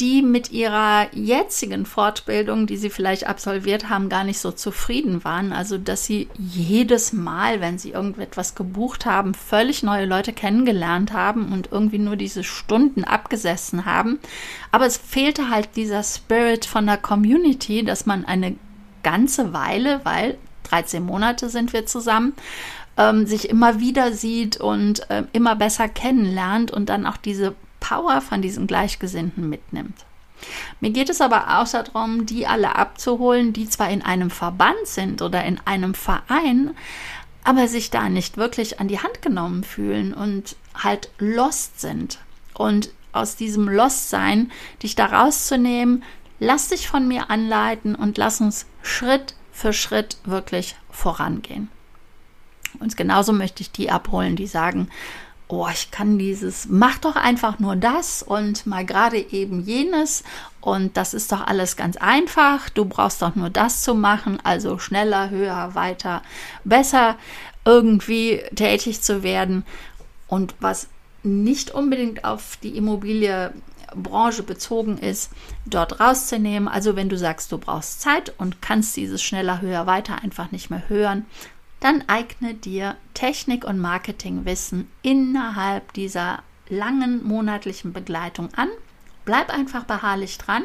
die 0.00 0.20
mit 0.20 0.50
ihrer 0.50 1.08
jetzigen 1.14 1.86
Fortbildung, 1.86 2.66
die 2.66 2.76
sie 2.76 2.90
vielleicht 2.90 3.26
absolviert 3.26 3.88
haben, 3.88 4.08
gar 4.08 4.24
nicht 4.24 4.38
so 4.38 4.52
zufrieden 4.52 5.24
waren. 5.24 5.52
Also, 5.52 5.78
dass 5.78 6.04
sie 6.04 6.28
jedes 6.38 7.12
Mal, 7.12 7.60
wenn 7.60 7.78
sie 7.78 7.90
irgendetwas 7.90 8.54
gebucht 8.54 9.06
haben, 9.06 9.34
völlig 9.34 9.82
neue 9.82 10.04
Leute 10.04 10.32
kennengelernt 10.32 11.12
haben 11.12 11.52
und 11.52 11.70
irgendwie 11.72 11.98
nur 11.98 12.16
diese 12.16 12.44
Stunden 12.44 13.04
abgesessen 13.04 13.86
haben. 13.86 14.18
Aber 14.70 14.86
es 14.86 14.98
fehlte 14.98 15.48
halt 15.48 15.70
dieser 15.76 16.02
Spirit 16.02 16.66
von 16.66 16.86
der 16.86 16.98
Community, 16.98 17.82
dass 17.84 18.04
man 18.04 18.24
eine 18.24 18.56
ganze 19.02 19.52
Weile, 19.52 20.00
weil 20.04 20.36
13 20.64 21.02
Monate 21.02 21.48
sind 21.48 21.72
wir 21.72 21.86
zusammen, 21.86 22.34
ähm, 22.98 23.26
sich 23.26 23.48
immer 23.48 23.80
wieder 23.80 24.12
sieht 24.12 24.58
und 24.58 25.08
äh, 25.10 25.24
immer 25.32 25.56
besser 25.56 25.88
kennenlernt 25.88 26.70
und 26.70 26.88
dann 26.88 27.06
auch 27.06 27.16
diese 27.16 27.54
Power 27.86 28.20
von 28.20 28.42
diesen 28.42 28.66
Gleichgesinnten 28.66 29.48
mitnimmt. 29.48 30.04
Mir 30.80 30.90
geht 30.90 31.08
es 31.08 31.20
aber 31.20 31.60
auch 31.60 31.68
darum, 31.68 32.26
die 32.26 32.46
alle 32.46 32.74
abzuholen, 32.74 33.52
die 33.52 33.68
zwar 33.68 33.90
in 33.90 34.02
einem 34.02 34.30
Verband 34.30 34.86
sind 34.86 35.22
oder 35.22 35.44
in 35.44 35.60
einem 35.64 35.94
Verein, 35.94 36.76
aber 37.44 37.68
sich 37.68 37.90
da 37.90 38.08
nicht 38.08 38.36
wirklich 38.36 38.80
an 38.80 38.88
die 38.88 38.98
Hand 38.98 39.22
genommen 39.22 39.62
fühlen 39.62 40.12
und 40.12 40.56
halt 40.74 41.10
lost 41.18 41.80
sind. 41.80 42.18
Und 42.54 42.90
aus 43.12 43.36
diesem 43.36 43.68
Lost-Sein 43.68 44.50
dich 44.82 44.96
da 44.96 45.06
rauszunehmen, 45.06 46.02
lass 46.40 46.68
dich 46.68 46.88
von 46.88 47.06
mir 47.06 47.30
anleiten 47.30 47.94
und 47.94 48.18
lass 48.18 48.40
uns 48.40 48.66
Schritt 48.82 49.36
für 49.52 49.72
Schritt 49.72 50.18
wirklich 50.24 50.74
vorangehen. 50.90 51.68
Und 52.80 52.96
genauso 52.96 53.32
möchte 53.32 53.62
ich 53.62 53.70
die 53.70 53.90
abholen, 53.90 54.34
die 54.34 54.48
sagen, 54.48 54.88
oh, 55.48 55.68
ich 55.72 55.90
kann 55.90 56.18
dieses, 56.18 56.66
mach 56.68 56.98
doch 56.98 57.16
einfach 57.16 57.58
nur 57.58 57.76
das 57.76 58.22
und 58.22 58.66
mal 58.66 58.84
gerade 58.84 59.18
eben 59.18 59.62
jenes 59.62 60.24
und 60.60 60.96
das 60.96 61.14
ist 61.14 61.30
doch 61.30 61.46
alles 61.46 61.76
ganz 61.76 61.96
einfach. 61.96 62.68
Du 62.70 62.84
brauchst 62.84 63.22
doch 63.22 63.36
nur 63.36 63.50
das 63.50 63.82
zu 63.82 63.94
machen, 63.94 64.38
also 64.42 64.78
schneller, 64.78 65.30
höher, 65.30 65.74
weiter, 65.74 66.22
besser 66.64 67.16
irgendwie 67.64 68.42
tätig 68.54 69.02
zu 69.02 69.22
werden. 69.22 69.64
Und 70.26 70.56
was 70.58 70.88
nicht 71.22 71.70
unbedingt 71.70 72.24
auf 72.24 72.58
die 72.62 72.76
Immobilienbranche 72.76 74.42
bezogen 74.42 74.98
ist, 74.98 75.30
dort 75.66 76.00
rauszunehmen. 76.00 76.68
Also 76.68 76.96
wenn 76.96 77.08
du 77.08 77.16
sagst, 77.16 77.52
du 77.52 77.58
brauchst 77.58 78.00
Zeit 78.00 78.32
und 78.38 78.60
kannst 78.60 78.96
dieses 78.96 79.22
schneller, 79.22 79.60
höher, 79.60 79.86
weiter 79.86 80.22
einfach 80.22 80.50
nicht 80.50 80.70
mehr 80.70 80.88
hören, 80.88 81.26
dann 81.80 82.04
eigne 82.06 82.54
dir 82.54 82.96
Technik- 83.14 83.64
und 83.64 83.78
Marketingwissen 83.78 84.90
innerhalb 85.02 85.92
dieser 85.92 86.42
langen 86.68 87.24
monatlichen 87.24 87.92
Begleitung 87.92 88.52
an. 88.54 88.68
Bleib 89.24 89.50
einfach 89.50 89.84
beharrlich 89.84 90.38
dran 90.38 90.64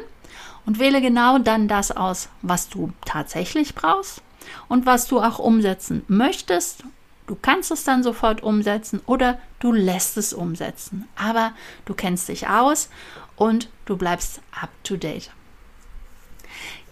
und 0.65 0.79
wähle 0.79 1.01
genau 1.01 1.37
dann 1.39 1.67
das 1.67 1.91
aus, 1.91 2.29
was 2.41 2.69
du 2.69 2.91
tatsächlich 3.05 3.75
brauchst 3.75 4.21
und 4.67 4.85
was 4.85 5.07
du 5.07 5.19
auch 5.19 5.39
umsetzen 5.39 6.03
möchtest. 6.07 6.83
Du 7.27 7.37
kannst 7.39 7.71
es 7.71 7.83
dann 7.83 8.03
sofort 8.03 8.43
umsetzen 8.43 9.01
oder 9.05 9.39
du 9.59 9.71
lässt 9.71 10.17
es 10.17 10.33
umsetzen. 10.33 11.07
Aber 11.15 11.53
du 11.85 11.93
kennst 11.93 12.27
dich 12.29 12.47
aus 12.47 12.89
und 13.35 13.69
du 13.85 13.95
bleibst 13.95 14.41
up 14.59 14.69
to 14.83 14.97
date. 14.97 15.31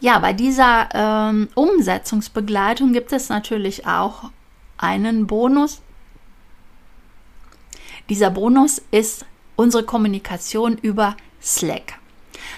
Ja, 0.02 0.20
bei 0.20 0.32
dieser 0.32 0.90
ähm, 0.94 1.50
Umsetzungsbegleitung 1.56 2.94
gibt 2.94 3.12
es 3.12 3.28
natürlich 3.30 3.86
auch 3.86 4.32
einen 4.78 5.28
Bonus. 5.28 5.82
Dieser 8.08 8.32
Bonus 8.32 8.82
ist 8.92 9.26
unsere 9.58 9.84
Kommunikation 9.84 10.78
über 10.78 11.18
Slack. 11.42 12.00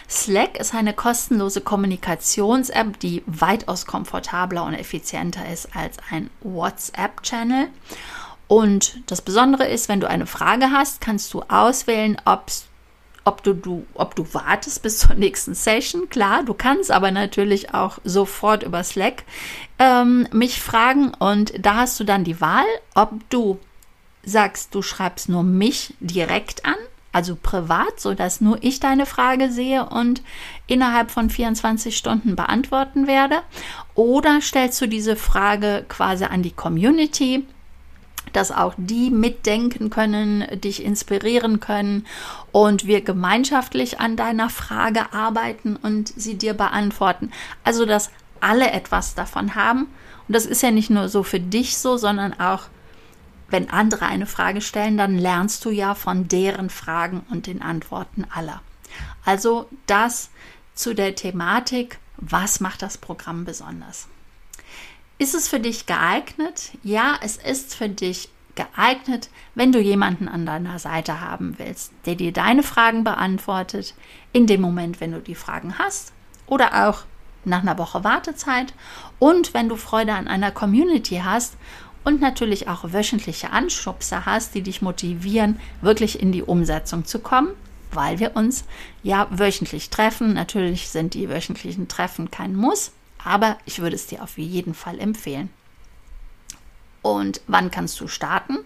Slack 0.08 0.60
ist 0.60 0.76
eine 0.76 0.94
kostenlose 0.94 1.62
Kommunikations-App, 1.62 3.00
die 3.00 3.24
weitaus 3.26 3.86
komfortabler 3.88 4.64
und 4.64 4.74
effizienter 4.74 5.52
ist 5.52 5.76
als 5.76 5.98
ein 6.12 6.30
WhatsApp-Channel. 6.42 7.70
Und 8.48 9.02
das 9.08 9.22
Besondere 9.22 9.68
ist, 9.68 9.90
wenn 9.90 10.00
du 10.00 10.10
eine 10.10 10.28
Frage 10.28 10.72
hast, 10.72 11.02
kannst 11.02 11.34
du 11.34 11.42
auswählen, 11.48 12.18
ob's 12.26 12.68
ob 13.24 13.44
du, 13.44 13.54
du, 13.54 13.86
ob 13.94 14.16
du 14.16 14.34
wartest 14.34 14.82
bis 14.82 15.00
zur 15.00 15.16
nächsten 15.16 15.54
Session, 15.54 16.10
klar, 16.10 16.44
du 16.44 16.54
kannst 16.54 16.92
aber 16.92 17.12
natürlich 17.12 17.74
auch 17.74 18.00
sofort 18.04 18.64
über 18.64 18.84
Slack 18.84 19.24
ähm, 19.80 20.28
mich 20.32 20.62
fragen. 20.62 21.14
Und 21.20 21.54
da 21.64 21.76
hast 21.76 22.00
du 22.00 22.04
dann 22.04 22.24
die 22.24 22.42
Wahl, 22.42 22.66
ob 22.96 23.12
du 23.30 23.60
sagst, 24.24 24.74
du 24.74 24.82
schreibst 24.82 25.30
nur 25.30 25.44
mich 25.44 25.94
direkt 26.00 26.66
an, 26.66 26.76
also 27.12 27.36
privat, 27.36 28.00
sodass 28.00 28.42
nur 28.42 28.58
ich 28.62 28.80
deine 28.80 29.06
Frage 29.06 29.52
sehe 29.52 29.86
und 29.88 30.22
innerhalb 30.68 31.12
von 31.12 31.30
24 31.30 31.98
Stunden 31.98 32.36
beantworten 32.36 33.06
werde, 33.06 33.42
oder 33.96 34.42
stellst 34.42 34.80
du 34.82 34.88
diese 34.88 35.16
Frage 35.16 35.86
quasi 35.90 36.26
an 36.26 36.42
die 36.42 36.52
Community 36.52 37.46
dass 38.36 38.52
auch 38.52 38.74
die 38.78 39.10
mitdenken 39.10 39.90
können, 39.90 40.46
dich 40.62 40.84
inspirieren 40.84 41.60
können 41.60 42.06
und 42.52 42.86
wir 42.86 43.02
gemeinschaftlich 43.02 44.00
an 44.00 44.16
deiner 44.16 44.50
Frage 44.50 45.14
arbeiten 45.14 45.76
und 45.76 46.10
sie 46.10 46.36
dir 46.36 46.54
beantworten. 46.54 47.32
Also, 47.64 47.86
dass 47.86 48.12
alle 48.40 48.72
etwas 48.72 49.16
davon 49.16 49.56
haben. 49.56 49.88
Und 50.28 50.36
das 50.36 50.46
ist 50.46 50.64
ja 50.64 50.72
nicht 50.72 50.90
nur 50.90 51.10
so 51.10 51.24
für 51.24 51.40
dich 51.40 51.78
so, 51.78 51.98
sondern 51.98 52.40
auch, 52.40 52.64
wenn 53.50 53.70
andere 53.70 54.06
eine 54.06 54.26
Frage 54.26 54.62
stellen, 54.62 54.98
dann 54.98 55.18
lernst 55.18 55.66
du 55.66 55.70
ja 55.70 55.94
von 55.94 56.28
deren 56.28 56.70
Fragen 56.70 57.26
und 57.30 57.48
den 57.48 57.62
Antworten 57.62 58.26
aller. 58.34 58.62
Also 59.26 59.68
das 59.88 60.30
zu 60.74 60.94
der 60.94 61.16
Thematik, 61.16 62.00
was 62.18 62.60
macht 62.60 62.82
das 62.82 62.98
Programm 62.98 63.46
besonders? 63.46 64.08
Ist 65.22 65.36
es 65.36 65.48
für 65.48 65.60
dich 65.60 65.86
geeignet? 65.86 66.72
Ja, 66.82 67.20
es 67.22 67.38
ist 67.38 67.76
für 67.76 67.88
dich 67.88 68.30
geeignet, 68.56 69.30
wenn 69.54 69.72
du 69.72 69.80
jemanden 69.80 70.28
an 70.28 70.48
deiner 70.48 70.80
Seite 70.80 71.22
haben 71.22 71.60
willst, 71.60 71.92
der 72.08 72.16
dir 72.16 72.34
deine 72.34 72.64
Fragen 72.64 73.04
beantwortet, 73.04 73.94
in 74.34 74.48
dem 74.48 74.62
Moment, 74.62 75.00
wenn 75.00 75.12
du 75.12 75.20
die 75.20 75.36
Fragen 75.36 75.78
hast 75.78 76.12
oder 76.48 76.88
auch 76.88 77.04
nach 77.46 77.62
einer 77.62 77.78
Woche 77.78 78.04
Wartezeit 78.04 78.74
und 79.20 79.54
wenn 79.54 79.70
du 79.70 79.76
Freude 79.76 80.14
an 80.14 80.28
einer 80.28 80.50
Community 80.50 81.22
hast 81.24 81.56
und 82.04 82.20
natürlich 82.20 82.68
auch 82.68 82.92
wöchentliche 82.92 83.52
Anschubser 83.52 84.26
hast, 84.26 84.56
die 84.56 84.64
dich 84.64 84.82
motivieren, 84.82 85.60
wirklich 85.82 86.20
in 86.20 86.32
die 86.32 86.42
Umsetzung 86.42 87.06
zu 87.06 87.20
kommen, 87.20 87.50
weil 87.92 88.18
wir 88.18 88.36
uns 88.36 88.66
ja 89.04 89.28
wöchentlich 89.30 89.92
treffen. 89.92 90.34
Natürlich 90.34 90.90
sind 90.90 91.14
die 91.14 91.30
wöchentlichen 91.30 91.88
Treffen 91.88 92.32
kein 92.32 92.56
Muss, 92.56 92.92
aber 93.24 93.58
ich 93.66 93.80
würde 93.80 93.96
es 93.96 94.08
dir 94.08 94.24
auf 94.24 94.38
jeden 94.38 94.74
Fall 94.74 95.00
empfehlen. 95.00 95.50
Und 97.02 97.42
wann 97.48 97.72
kannst 97.72 98.00
du 98.00 98.08
starten? 98.08 98.60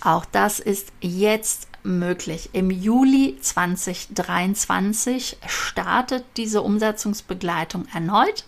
Auch 0.00 0.24
das 0.24 0.60
ist 0.60 0.92
jetzt 1.00 1.68
möglich. 1.82 2.50
Im 2.52 2.70
Juli 2.70 3.38
2023 3.40 5.38
startet 5.46 6.24
diese 6.36 6.62
Umsetzungsbegleitung 6.62 7.86
erneut. 7.92 8.44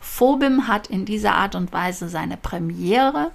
Phobim 0.00 0.68
hat 0.68 0.88
in 0.88 1.04
dieser 1.04 1.34
Art 1.34 1.54
und 1.54 1.72
Weise 1.72 2.08
seine 2.08 2.36
Premiere. 2.36 3.30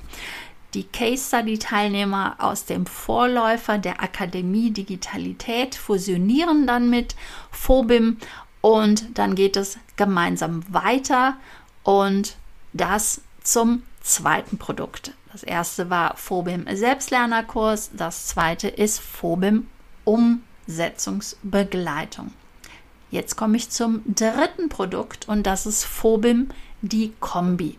Die 0.74 0.86
Case 0.86 1.28
Study 1.28 1.60
Teilnehmer 1.60 2.36
aus 2.40 2.66
dem 2.66 2.88
Vorläufer 2.88 3.78
der 3.78 4.02
Akademie 4.02 4.72
Digitalität 4.72 5.76
fusionieren 5.76 6.66
dann 6.66 6.90
mit 6.90 7.16
Phobim 7.52 8.18
und 8.64 9.18
dann 9.18 9.36
geht 9.36 9.58
es 9.58 9.78
gemeinsam 9.98 10.64
weiter 10.74 11.36
und 11.84 12.38
das 12.72 13.20
zum 13.44 13.84
zweiten 14.02 14.58
Produkt. 14.58 15.12
Das 15.34 15.44
erste 15.44 15.90
war 15.90 16.16
Phobim 16.16 16.66
Selbstlernerkurs, 16.72 17.92
das 17.92 18.28
zweite 18.28 18.70
ist 18.70 19.02
Phobim 19.02 19.68
Umsetzungsbegleitung. 20.06 22.32
Jetzt 23.12 23.36
komme 23.36 23.58
ich 23.58 23.70
zum 23.70 24.02
dritten 24.06 24.70
Produkt 24.70 25.28
und 25.28 25.44
das 25.44 25.66
ist 25.66 25.84
Phobim 25.84 26.48
die 26.82 27.12
Kombi. 27.20 27.78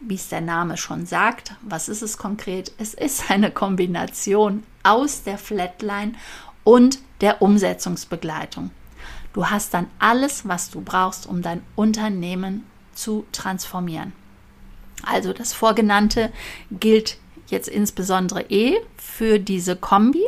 Wie 0.00 0.16
es 0.16 0.28
der 0.28 0.40
Name 0.40 0.76
schon 0.76 1.06
sagt, 1.06 1.54
was 1.62 1.88
ist 1.88 2.02
es 2.02 2.18
konkret? 2.18 2.72
Es 2.78 2.94
ist 2.94 3.30
eine 3.30 3.52
Kombination 3.52 4.64
aus 4.82 5.22
der 5.22 5.38
Flatline 5.38 6.14
und 6.64 6.98
der 7.20 7.42
Umsetzungsbegleitung. 7.42 8.72
Du 9.32 9.46
hast 9.46 9.74
dann 9.74 9.86
alles, 9.98 10.46
was 10.48 10.70
du 10.70 10.80
brauchst, 10.80 11.26
um 11.26 11.42
dein 11.42 11.62
Unternehmen 11.76 12.64
zu 12.94 13.24
transformieren. 13.32 14.12
Also 15.04 15.32
das 15.32 15.52
Vorgenannte 15.52 16.32
gilt 16.70 17.18
jetzt 17.46 17.68
insbesondere 17.68 18.42
eh 18.50 18.76
für 18.96 19.38
diese 19.38 19.76
Kombi. 19.76 20.22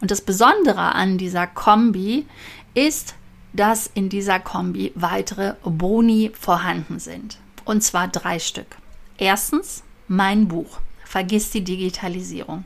Und 0.00 0.10
das 0.10 0.20
Besondere 0.20 0.94
an 0.94 1.18
dieser 1.18 1.46
Kombi 1.46 2.26
ist, 2.74 3.14
dass 3.52 3.90
in 3.94 4.08
dieser 4.08 4.40
Kombi 4.40 4.92
weitere 4.94 5.54
Boni 5.64 6.32
vorhanden 6.38 6.98
sind. 6.98 7.38
Und 7.64 7.82
zwar 7.82 8.08
drei 8.08 8.38
Stück. 8.38 8.76
Erstens 9.18 9.82
mein 10.08 10.48
Buch. 10.48 10.80
Vergiss 11.04 11.50
die 11.50 11.62
Digitalisierung. 11.62 12.64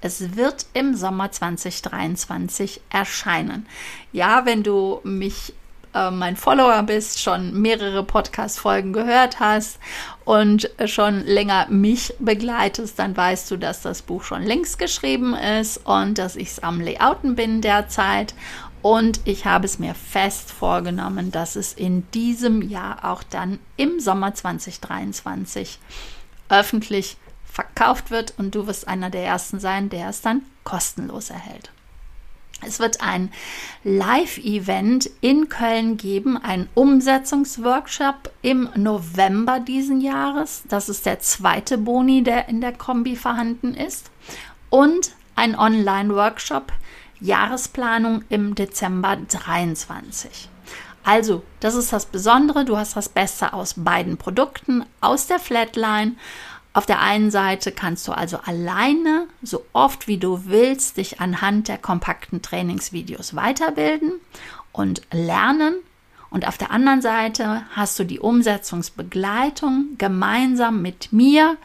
Es 0.00 0.36
wird 0.36 0.66
im 0.72 0.94
Sommer 0.94 1.30
2023 1.30 2.80
erscheinen. 2.90 3.66
Ja, 4.12 4.44
wenn 4.44 4.62
du 4.62 5.00
mich 5.04 5.54
äh, 5.96 6.10
mein 6.10 6.36
Follower 6.36 6.82
bist, 6.82 7.22
schon 7.22 7.60
mehrere 7.60 8.04
Podcast-Folgen 8.04 8.92
gehört 8.92 9.40
hast 9.40 9.78
und 10.24 10.70
schon 10.84 11.24
länger 11.24 11.66
mich 11.68 12.14
begleitest, 12.18 12.98
dann 12.98 13.16
weißt 13.16 13.50
du, 13.50 13.56
dass 13.56 13.80
das 13.80 14.02
Buch 14.02 14.22
schon 14.22 14.42
längst 14.42 14.78
geschrieben 14.78 15.34
ist 15.34 15.78
und 15.86 16.18
dass 16.18 16.36
ich 16.36 16.48
es 16.48 16.62
am 16.62 16.80
Layouten 16.80 17.34
bin 17.34 17.62
derzeit. 17.62 18.34
Und 18.82 19.20
ich 19.24 19.46
habe 19.46 19.64
es 19.64 19.78
mir 19.78 19.94
fest 19.94 20.52
vorgenommen, 20.52 21.32
dass 21.32 21.56
es 21.56 21.72
in 21.72 22.08
diesem 22.12 22.62
Jahr 22.62 23.04
auch 23.04 23.22
dann 23.24 23.58
im 23.76 23.98
Sommer 23.98 24.34
2023 24.34 25.80
öffentlich 26.48 27.16
verkauft 27.56 28.10
wird 28.10 28.34
und 28.36 28.54
du 28.54 28.66
wirst 28.66 28.86
einer 28.86 29.08
der 29.08 29.24
ersten 29.24 29.58
sein, 29.58 29.88
der 29.88 30.10
es 30.10 30.20
dann 30.20 30.42
kostenlos 30.62 31.30
erhält. 31.30 31.70
Es 32.64 32.80
wird 32.80 33.00
ein 33.00 33.32
Live-Event 33.82 35.10
in 35.22 35.48
Köln 35.48 35.96
geben, 35.96 36.36
ein 36.36 36.68
Umsetzungsworkshop 36.74 38.30
im 38.42 38.68
November 38.76 39.58
diesen 39.58 40.00
Jahres. 40.00 40.64
Das 40.68 40.90
ist 40.90 41.06
der 41.06 41.20
zweite 41.20 41.78
Boni, 41.78 42.22
der 42.22 42.48
in 42.48 42.60
der 42.60 42.72
Kombi 42.72 43.16
vorhanden 43.16 43.74
ist. 43.74 44.10
Und 44.68 45.12
ein 45.34 45.58
Online-Workshop, 45.58 46.72
Jahresplanung 47.20 48.22
im 48.28 48.54
Dezember 48.54 49.16
23. 49.16 50.50
Also, 51.04 51.42
das 51.60 51.74
ist 51.74 51.92
das 51.92 52.04
Besondere. 52.04 52.64
Du 52.64 52.76
hast 52.76 52.96
das 52.96 53.08
Beste 53.08 53.52
aus 53.52 53.74
beiden 53.76 54.16
Produkten, 54.16 54.84
aus 55.00 55.26
der 55.26 55.38
Flatline 55.38 56.16
auf 56.76 56.84
der 56.84 57.00
einen 57.00 57.30
Seite 57.30 57.72
kannst 57.72 58.06
du 58.06 58.12
also 58.12 58.36
alleine, 58.36 59.28
so 59.40 59.64
oft 59.72 60.08
wie 60.08 60.18
du 60.18 60.44
willst, 60.44 60.98
dich 60.98 61.22
anhand 61.22 61.68
der 61.68 61.78
kompakten 61.78 62.42
Trainingsvideos 62.42 63.34
weiterbilden 63.34 64.12
und 64.72 65.00
lernen. 65.10 65.76
Und 66.28 66.46
auf 66.46 66.58
der 66.58 66.70
anderen 66.70 67.00
Seite 67.00 67.64
hast 67.70 67.98
du 67.98 68.04
die 68.04 68.20
Umsetzungsbegleitung 68.20 69.94
gemeinsam 69.96 70.82
mit 70.82 71.14
mir 71.14 71.56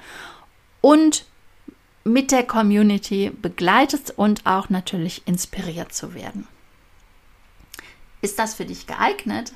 und 0.79 1.25
mit 2.05 2.31
der 2.31 2.43
Community 2.43 3.31
begleitet 3.41 4.13
und 4.15 4.45
auch 4.45 4.69
natürlich 4.69 5.23
inspiriert 5.27 5.93
zu 5.93 6.13
werden. 6.13 6.47
Ist 8.21 8.39
das 8.39 8.53
für 8.53 8.65
dich 8.65 8.87
geeignet? 8.87 9.51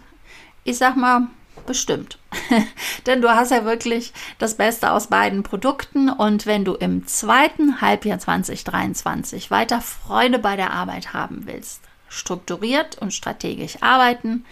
Ich 0.65 0.77
sag 0.77 0.97
mal, 0.97 1.29
bestimmt. 1.65 2.17
Denn 3.05 3.21
du 3.21 3.29
hast 3.29 3.51
ja 3.51 3.65
wirklich 3.65 4.13
das 4.37 4.55
Beste 4.55 4.91
aus 4.91 5.07
beiden 5.07 5.43
Produkten 5.43 6.09
und 6.09 6.45
wenn 6.45 6.65
du 6.65 6.73
im 6.73 7.07
zweiten 7.07 7.81
Halbjahr 7.81 8.19
2023 8.19 9.51
weiter 9.51 9.81
Freude 9.81 10.39
bei 10.39 10.55
der 10.55 10.71
Arbeit 10.71 11.13
haben 11.13 11.43
willst, 11.45 11.81
strukturiert 12.09 12.97
und 12.97 13.13
strategisch 13.13 13.81
arbeiten 13.81 14.45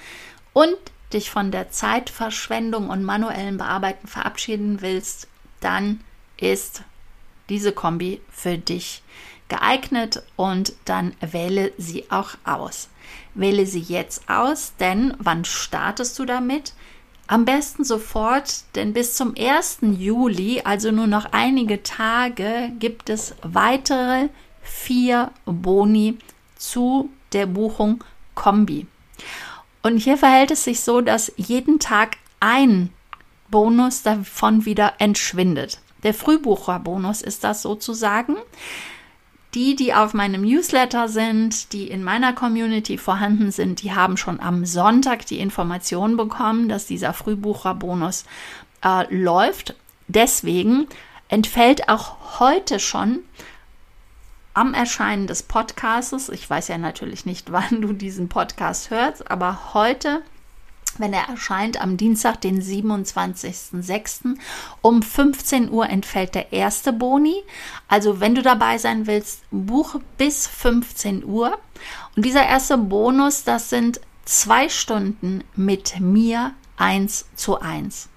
und 0.54 0.78
dich 1.14 1.30
von 1.30 1.52
der 1.52 1.70
Zeitverschwendung 1.70 2.90
und 2.90 3.04
manuellen 3.04 3.58
Bearbeiten 3.58 4.08
verabschieden 4.08 4.82
willst, 4.82 5.28
dann 5.60 6.02
ist 6.38 6.84
diese 7.50 7.72
Kombi 7.72 8.22
für 8.30 8.58
dich 8.58 9.04
geeignet 9.50 10.24
und 10.36 10.74
dann 10.86 11.16
wähle 11.20 11.72
sie 11.78 12.10
auch 12.10 12.32
aus. 12.44 12.90
Wähle 13.36 13.66
sie 13.66 13.82
jetzt 13.82 14.30
aus, 14.30 14.74
denn 14.80 15.14
wann 15.20 15.46
startest 15.46 16.18
du 16.18 16.26
damit? 16.26 16.74
Am 17.28 17.46
besten 17.46 17.84
sofort, 17.84 18.64
denn 18.76 18.94
bis 18.94 19.16
zum 19.16 19.34
1. 19.38 19.80
Juli, 19.98 20.62
also 20.64 20.92
nur 20.92 21.08
noch 21.08 21.26
einige 21.32 21.82
Tage, 21.82 22.72
gibt 22.80 23.10
es 23.10 23.36
weitere 23.42 24.30
vier 24.62 25.32
Boni 25.46 26.18
zu 26.58 27.10
der 27.32 27.46
Buchung 27.46 28.04
Kombi. 28.36 28.88
Und 29.84 29.98
hier 29.98 30.18
verhält 30.18 30.52
es 30.52 30.64
sich 30.64 30.82
so, 30.82 31.02
dass 31.02 31.32
jeden 31.38 31.80
Tag 31.80 32.18
ein 32.40 32.90
Bonus 33.50 34.02
davon 34.02 34.66
wieder 34.66 34.94
entschwindet. 35.00 35.80
Der 36.04 36.14
Frühbucherbonus 36.14 37.22
ist 37.22 37.44
das 37.44 37.62
sozusagen. 37.62 38.36
Die, 39.54 39.76
die 39.76 39.94
auf 39.94 40.14
meinem 40.14 40.42
Newsletter 40.42 41.08
sind, 41.08 41.74
die 41.74 41.88
in 41.88 42.04
meiner 42.04 42.34
Community 42.34 42.98
vorhanden 42.98 43.52
sind, 43.52 43.84
die 43.84 43.94
haben 43.94 44.18
schon 44.18 44.40
am 44.40 44.66
Sonntag 44.66 45.28
die 45.28 45.40
Information 45.40 46.18
bekommen, 46.18 46.70
dass 46.70 46.88
dieser 46.88 47.14
Frühbucherbonus 47.14 48.26
äh, 48.84 49.14
läuft. 49.14 49.76
Deswegen 50.08 50.88
entfällt 51.30 51.88
auch 51.88 52.40
heute 52.40 52.80
schon 52.80 53.20
am 54.56 54.74
Erscheinen 54.74 55.28
des 55.28 55.44
Podcasts, 55.44 56.30
ich 56.30 56.50
weiß 56.50 56.68
ja 56.68 56.78
natürlich 56.78 57.26
nicht, 57.26 57.52
wann 57.52 57.82
du 57.82 57.94
diesen 57.94 58.30
Podcast 58.30 58.90
hörst, 58.90 59.30
aber 59.30 59.74
heute 59.74 60.22
wenn 61.00 61.14
er 61.14 61.28
erscheint 61.30 61.82
am 61.82 61.98
Dienstag, 61.98 62.42
den 62.42 62.62
27.06. 62.62 64.36
Um 64.82 65.02
15 65.02 65.70
Uhr 65.70 65.90
entfällt 65.90 66.36
der 66.36 66.54
erste 66.54 66.94
Boni. 66.94 67.36
Also 67.88 68.20
wenn 68.20 68.36
du 68.36 68.42
dabei 68.42 68.78
sein 68.78 69.08
willst, 69.08 69.42
buche 69.52 70.00
bis 70.18 70.48
15 70.48 71.24
Uhr. 71.24 71.58
Und 72.16 72.26
dieser 72.26 72.46
erste 72.46 72.78
Bonus, 72.78 73.44
das 73.44 73.70
sind 73.70 74.00
zwei 74.26 74.70
Stunden 74.70 75.44
mit 75.56 76.00
mir 76.00 76.54
eins 76.78 77.26
zu 77.36 77.60
eins. 77.60 78.10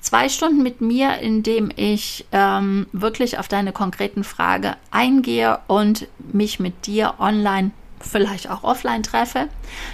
Zwei 0.00 0.30
Stunden 0.30 0.62
mit 0.62 0.80
mir, 0.80 1.18
indem 1.18 1.70
ich 1.76 2.26
ähm, 2.32 2.86
wirklich 2.92 3.38
auf 3.38 3.48
deine 3.48 3.72
konkreten 3.72 4.24
Frage 4.24 4.76
eingehe 4.90 5.60
und 5.66 6.08
mich 6.32 6.58
mit 6.58 6.86
dir 6.86 7.14
online 7.18 7.70
vielleicht 8.00 8.50
auch 8.50 8.64
offline 8.64 9.02
treffe. 9.02 9.48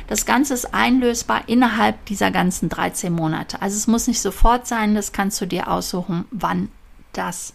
Das 0.07 0.27
Ganze 0.27 0.55
ist 0.55 0.73
einlösbar 0.75 1.49
innerhalb 1.49 2.05
dieser 2.07 2.31
ganzen 2.31 2.69
13 2.69 3.13
Monate. 3.13 3.61
Also 3.63 3.77
es 3.77 3.87
muss 3.87 4.07
nicht 4.07 4.21
sofort 4.21 4.67
sein, 4.67 4.95
das 4.95 5.13
kannst 5.13 5.41
du 5.41 5.47
dir 5.47 5.69
aussuchen, 5.69 6.25
wann 6.31 6.71
das 7.13 7.55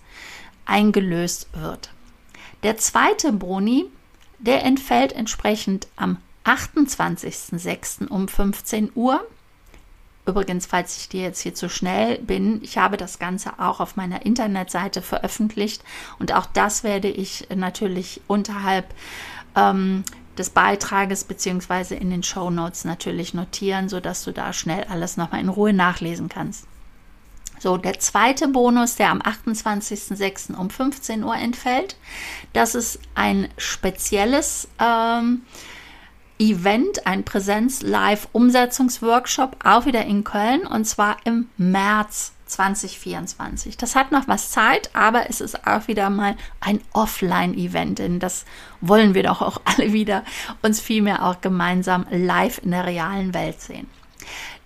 eingelöst 0.66 1.48
wird. 1.54 1.92
Der 2.64 2.78
zweite 2.78 3.32
Boni, 3.32 3.86
der 4.40 4.64
entfällt 4.64 5.14
entsprechend 5.14 5.88
am 5.96 6.18
28.06. 6.46 8.08
um 8.08 8.28
15 8.28 8.92
Uhr. 8.96 9.26
Übrigens, 10.26 10.68
falls 10.68 10.98
ich 10.98 11.10
dir 11.10 11.24
jetzt 11.24 11.42
hier 11.42 11.56
zu 11.56 11.68
schnell 11.70 12.20
bin, 12.20 12.64
ich 12.64 12.78
habe 12.78 12.98
das 12.98 13.18
Ganze 13.18 13.60
auch 13.60 13.80
auf 13.80 13.96
meiner 13.96 14.26
Internetseite 14.26 15.02
veröffentlicht 15.02 15.84
und 16.20 16.34
auch 16.34 16.46
das 16.46 16.84
werde 16.84 17.10
ich 17.10 17.48
natürlich 17.56 18.22
unterhalb 18.28 18.94
ähm, 19.56 20.04
des 20.38 20.50
Beitrages 20.50 21.24
beziehungsweise 21.24 21.96
in 21.96 22.10
den 22.10 22.24
Show 22.24 22.50
Notes 22.50 22.84
natürlich 22.86 23.34
notieren, 23.34 23.89
sodass 23.89 24.24
du 24.24 24.32
da 24.32 24.54
schnell 24.54 24.86
alles 24.86 25.17
nochmal 25.17 25.41
in 25.41 25.50
Ruhe 25.50 25.74
nachlesen 25.74 26.30
kannst. 26.30 26.65
So, 27.60 27.78
der 27.78 28.00
zweite 28.00 28.48
Bonus, 28.48 28.96
der 28.96 29.12
am 29.12 29.22
28.06. 29.22 30.56
um 30.56 30.72
15 30.72 31.24
Uhr 31.24 31.36
entfällt, 31.36 31.96
das 32.54 32.74
ist 32.74 33.00
ein 33.13 33.50
spezielles 33.58 34.67
ähm, 34.80 35.44
Event, 36.39 37.06
ein 37.06 37.24
Präsenz-Live-Umsetzungsworkshop, 37.24 39.58
auch 39.63 39.86
wieder 39.86 40.06
in 40.06 40.24
Köln 40.24 40.65
und 40.65 40.86
zwar 40.86 41.17
im 41.24 41.50
März 41.58 42.34
2024. 42.52 43.78
Das 43.78 43.96
hat 43.96 44.12
noch 44.12 44.28
was 44.28 44.52
Zeit, 44.52 44.90
aber 44.94 45.30
es 45.30 45.42
ist 45.42 45.68
auch 45.68 45.88
wieder 45.88 46.10
mal 46.10 46.36
ein 46.60 46.82
Offline-Event, 46.94 48.00
denn 48.00 48.20
das 48.20 48.46
wollen 48.82 49.14
wir 49.14 49.24
doch 49.24 49.42
auch 49.42 49.62
alle 49.66 49.94
wieder 49.94 50.24
uns 50.62 50.80
vielmehr 50.80 51.26
auch 51.26 51.42
gemeinsam 51.42 52.06
live 52.12 52.62
in 52.64 52.72
der 52.72 52.86
realen 52.86 53.34
Welt 53.34 53.62
sehen. 53.62 53.88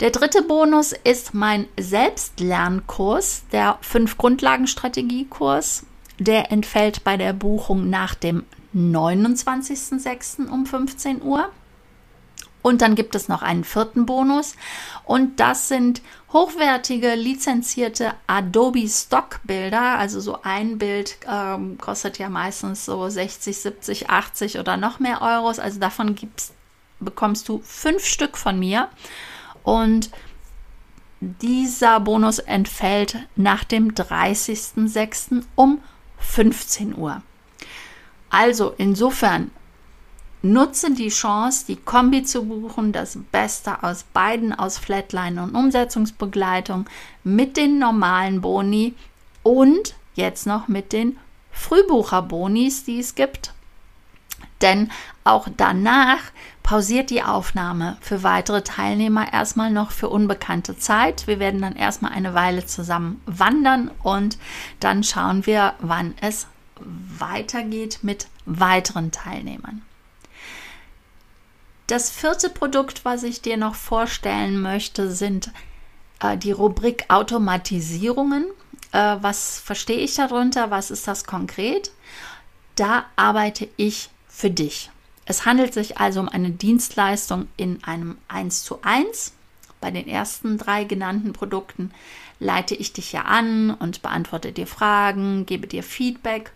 Der 0.02 0.12
dritte 0.12 0.42
Bonus 0.42 0.94
ist 1.04 1.34
mein 1.34 1.68
Selbstlernkurs, 1.80 3.44
der 3.52 3.78
5 3.82 4.18
Grundlagenstrategie-Kurs. 4.18 5.86
Der 6.20 6.52
entfällt 6.52 7.04
bei 7.04 7.18
der 7.18 7.34
Buchung 7.34 7.90
nach 7.90 8.16
dem 8.16 8.44
29.06. 8.76 10.50
um 10.50 10.66
15 10.66 11.22
Uhr. 11.22 11.50
Und 12.66 12.82
dann 12.82 12.96
gibt 12.96 13.14
es 13.14 13.28
noch 13.28 13.44
einen 13.44 13.64
vierten 13.64 14.08
Bonus 14.08 14.56
und 15.04 15.40
das 15.40 15.68
sind 15.68 16.02
hochwertige 16.34 17.14
lizenzierte 17.14 18.16
Adobe 18.26 18.90
Stock 18.90 19.40
Bilder. 19.44 20.00
Also 20.00 20.20
so 20.20 20.40
ein 20.42 20.80
Bild 20.80 21.20
ähm, 21.32 21.78
kostet 21.78 22.18
ja 22.18 22.28
meistens 22.28 22.84
so 22.84 23.08
60, 23.08 23.56
70, 23.56 24.10
80 24.10 24.58
oder 24.58 24.78
noch 24.78 25.00
mehr 25.00 25.22
Euros. 25.22 25.60
Also 25.60 25.80
davon 25.80 26.18
bekommst 27.00 27.48
du 27.50 27.62
fünf 27.64 28.04
Stück 28.04 28.36
von 28.36 28.58
mir 28.58 28.90
und 29.62 30.10
dieser 31.22 32.00
Bonus 32.00 32.40
entfällt 32.40 33.28
nach 33.36 33.64
dem 33.64 33.94
30.06. 33.94 35.44
um 35.54 35.82
15 36.18 36.98
Uhr. 36.98 37.22
Also 38.32 38.74
insofern 38.76 39.52
Nutze 40.46 40.92
die 40.92 41.10
Chance, 41.10 41.66
die 41.68 41.76
Kombi 41.76 42.24
zu 42.24 42.46
buchen, 42.46 42.92
das 42.92 43.18
Beste 43.32 43.82
aus 43.82 44.04
beiden, 44.04 44.54
aus 44.54 44.78
Flatline 44.78 45.42
und 45.42 45.56
Umsetzungsbegleitung 45.56 46.86
mit 47.24 47.58
den 47.58 47.80
normalen 47.80 48.42
Boni 48.42 48.94
und 49.42 49.96
jetzt 50.14 50.46
noch 50.46 50.68
mit 50.68 50.94
den 50.94 51.18
Frühbucherbonis, 51.52 52.84
die 52.84 53.00
es 53.00 53.16
gibt. 53.16 53.54
Denn 54.62 54.92
auch 55.24 55.48
danach 55.58 56.20
pausiert 56.62 57.10
die 57.10 57.24
Aufnahme 57.24 57.98
für 58.02 58.22
weitere 58.22 58.62
Teilnehmer 58.62 59.34
erstmal 59.34 59.72
noch 59.72 59.90
für 59.90 60.10
unbekannte 60.10 60.78
Zeit. 60.78 61.26
Wir 61.26 61.40
werden 61.40 61.62
dann 61.62 61.76
erstmal 61.76 62.12
eine 62.12 62.36
Weile 62.36 62.68
zusammen 62.68 63.20
wandern 63.26 63.90
und 64.04 64.38
dann 64.80 65.04
schauen 65.04 65.48
wir, 65.48 65.74
wann 65.80 66.14
es 66.22 66.46
weitergeht 67.18 68.00
mit 68.04 68.28
weiteren 68.46 69.10
Teilnehmern. 69.10 69.82
Das 71.88 72.10
vierte 72.10 72.50
Produkt, 72.50 73.06
was 73.06 73.24
ich 73.24 73.42
dir 73.42 73.58
noch 73.58 73.76
vorstellen 73.76 74.60
möchte, 74.60 75.12
sind 75.12 75.52
äh, 76.20 76.38
die 76.38 76.52
Rubrik 76.52 77.06
Automatisierungen. 77.10 78.46
äh, 78.92 79.18
was 79.22 79.60
verstehe 79.60 79.98
ich 79.98 80.16
darunter, 80.16 80.72
was 80.72 80.90
ist 80.90 81.08
das 81.08 81.26
konkret, 81.26 81.92
da 82.76 83.06
arbeite 83.16 83.68
ich 83.78 84.10
für 84.28 84.50
dich. 84.50 84.90
Es 85.26 85.46
handelt 85.46 85.74
sich 85.74 85.98
also 85.98 86.20
um 86.20 86.30
eine 86.30 86.52
Dienstleistung 86.52 87.48
in 87.58 87.84
einem 87.84 88.18
1 88.28 88.64
zu 88.64 88.80
1. 88.84 89.34
Bei 89.82 89.92
den 89.92 90.08
ersten 90.08 90.58
drei 90.58 90.84
genannten 90.84 91.34
Produkten 91.34 91.92
leite 92.40 92.76
ich 92.76 92.94
dich 92.94 93.12
ja 93.12 93.24
an 93.24 93.72
und 93.72 94.02
beantworte 94.02 94.52
dir 94.52 94.68
Fragen, 94.68 95.46
gebe 95.46 95.68
dir 95.68 95.84
Feedback. 95.84 96.52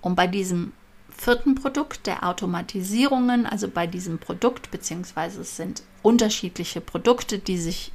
Und 0.00 0.16
bei 0.16 0.26
diesem 0.26 0.72
vierten 1.20 1.54
Produkt 1.54 2.06
der 2.06 2.26
Automatisierungen, 2.26 3.44
also 3.44 3.68
bei 3.68 3.86
diesem 3.86 4.18
Produkt, 4.18 4.70
beziehungsweise 4.70 5.42
es 5.42 5.54
sind 5.56 5.82
unterschiedliche 6.02 6.80
Produkte, 6.80 7.38
die 7.38 7.58
sich 7.58 7.92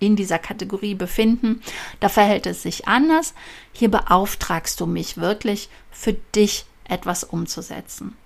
in 0.00 0.16
dieser 0.16 0.38
Kategorie 0.38 0.94
befinden, 0.94 1.62
da 1.98 2.10
verhält 2.10 2.46
es 2.46 2.62
sich 2.62 2.86
anders. 2.86 3.32
Hier 3.72 3.90
beauftragst 3.90 4.78
du 4.80 4.86
mich 4.86 5.16
wirklich 5.16 5.70
für 5.90 6.12
dich 6.12 6.66
etwas 6.84 7.24
umzusetzen. 7.24 8.16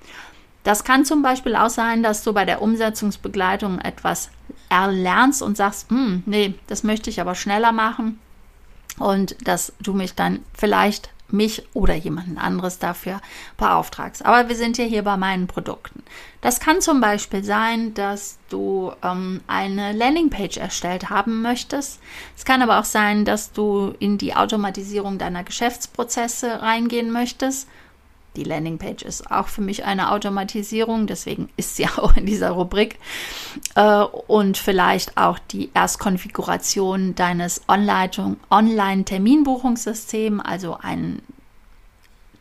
Das 0.64 0.83
kann 0.83 1.04
zum 1.04 1.22
Beispiel 1.22 1.54
auch 1.54 1.70
sein, 1.70 2.02
dass 2.02 2.24
du 2.24 2.33
bei 2.33 2.44
der 2.44 2.62
Umsetzungsbegleitung 2.62 3.78
etwas 3.78 4.30
erlernst 4.70 5.40
und 5.40 5.57
sagst, 5.57 5.90
hm, 5.90 6.24
nee, 6.26 6.54
das 6.66 6.83
möchte 6.83 7.11
ich 7.11 7.20
aber 7.20 7.37
schneller 7.37 7.70
machen 7.70 8.18
und 8.98 9.37
dass 9.46 9.72
du 9.80 9.92
mich 9.92 10.14
dann 10.14 10.40
vielleicht 10.52 11.13
mich 11.35 11.66
oder 11.75 11.94
jemanden 11.94 12.38
anderes 12.38 12.79
dafür 12.79 13.20
beauftragst. 13.57 14.25
Aber 14.25 14.49
wir 14.49 14.57
sind 14.57 14.79
ja 14.79 14.85
hier 14.85 15.03
bei 15.03 15.16
meinen 15.16 15.47
Produkten. 15.47 16.03
Das 16.40 16.61
kann 16.61 16.81
zum 16.81 17.01
Beispiel 17.01 17.44
sein, 17.44 17.94
dass 17.94 18.38
du 18.49 18.92
ähm, 19.03 19.40
eine 19.47 19.92
Landingpage 19.92 20.57
erstellt 20.57 21.11
haben 21.11 21.42
möchtest. 21.42 22.01
Es 22.37 22.44
kann 22.44 22.62
aber 22.62 22.79
auch 22.79 22.85
sein, 22.85 23.25
dass 23.25 23.53
du 23.53 23.94
in 23.99 24.18
die 24.18 24.35
Automatisierung 24.35 25.18
deiner 25.18 25.44
Geschäftsprozesse 25.44 26.62
reingehen 26.62 27.11
möchtest 27.11 27.68
die 28.37 28.44
Landingpage 28.44 29.03
ist 29.03 29.31
auch 29.31 29.49
für 29.49 29.61
mich 29.61 29.85
eine 29.85 30.12
Automatisierung, 30.12 31.07
deswegen 31.07 31.51
ist 31.57 31.77
sie 31.77 31.87
auch 31.97 32.16
in 32.16 32.25
dieser 32.27 32.51
Rubrik. 32.51 32.99
Äh, 33.75 34.05
und 34.27 34.57
vielleicht 34.57 35.16
auch 35.16 35.38
die 35.38 35.70
Erstkonfiguration 35.75 37.14
deines 37.14 37.62
Online-Terminbuchungssystems, 37.68 40.44
also 40.44 40.79
ein 40.81 41.23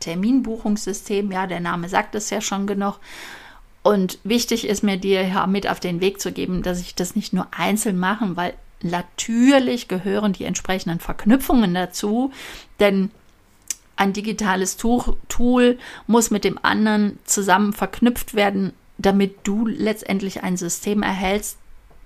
Terminbuchungssystem, 0.00 1.30
ja, 1.32 1.46
der 1.46 1.60
Name 1.60 1.88
sagt 1.88 2.14
es 2.14 2.30
ja 2.30 2.40
schon 2.40 2.66
genug. 2.66 2.98
Und 3.82 4.18
wichtig 4.24 4.66
ist 4.66 4.82
mir 4.82 4.96
dir 4.96 5.26
ja 5.26 5.46
mit 5.46 5.68
auf 5.68 5.80
den 5.80 6.00
Weg 6.00 6.20
zu 6.20 6.32
geben, 6.32 6.62
dass 6.62 6.80
ich 6.80 6.94
das 6.94 7.16
nicht 7.16 7.32
nur 7.32 7.46
einzeln 7.56 7.98
mache, 7.98 8.36
weil 8.36 8.54
natürlich 8.82 9.88
gehören 9.88 10.32
die 10.32 10.44
entsprechenden 10.44 11.00
Verknüpfungen 11.00 11.74
dazu, 11.74 12.32
denn 12.80 13.10
ein 13.96 14.12
digitales 14.12 14.76
Tool 14.76 15.78
muss 16.06 16.30
mit 16.30 16.44
dem 16.44 16.58
anderen 16.62 17.18
zusammen 17.24 17.72
verknüpft 17.72 18.34
werden, 18.34 18.72
damit 18.98 19.38
du 19.44 19.66
letztendlich 19.66 20.42
ein 20.42 20.56
System 20.56 21.02
erhältst, 21.02 21.58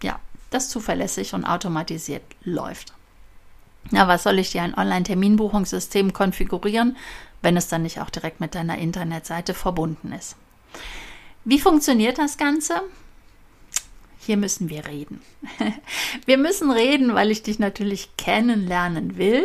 ja, 0.03 0.19
das 0.51 0.69
zuverlässig 0.69 1.35
und 1.35 1.45
automatisiert 1.45 2.23
läuft. 2.43 2.93
Na, 3.91 4.09
was 4.09 4.23
soll 4.23 4.39
ich 4.39 4.51
dir 4.51 4.63
ein 4.63 4.77
Online-Terminbuchungssystem 4.77 6.13
konfigurieren, 6.13 6.97
wenn 7.41 7.57
es 7.57 7.69
dann 7.69 7.83
nicht 7.83 8.01
auch 8.01 8.11
direkt 8.11 8.41
mit 8.41 8.55
deiner 8.55 8.79
Internetseite 8.79 9.55
verbunden 9.55 10.13
ist? 10.13 10.37
Wie 11.45 11.61
funktioniert 11.61 12.19
das 12.19 12.37
Ganze? 12.37 12.83
Hier 14.19 14.37
müssen 14.37 14.69
wir 14.69 14.85
reden. 14.87 15.23
Wir 16.27 16.37
müssen 16.37 16.71
reden, 16.71 17.15
weil 17.15 17.31
ich 17.31 17.43
dich 17.43 17.59
natürlich 17.59 18.15
kennenlernen 18.19 19.17
will 19.17 19.43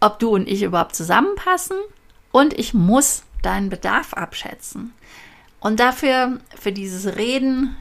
ob 0.00 0.18
du 0.18 0.30
und 0.30 0.48
ich 0.48 0.62
überhaupt 0.62 0.96
zusammenpassen 0.96 1.76
und 2.32 2.58
ich 2.58 2.74
muss 2.74 3.22
deinen 3.42 3.70
Bedarf 3.70 4.14
abschätzen. 4.14 4.92
Und 5.60 5.78
dafür, 5.78 6.38
für 6.58 6.72
dieses 6.72 7.16
Reden, 7.16 7.76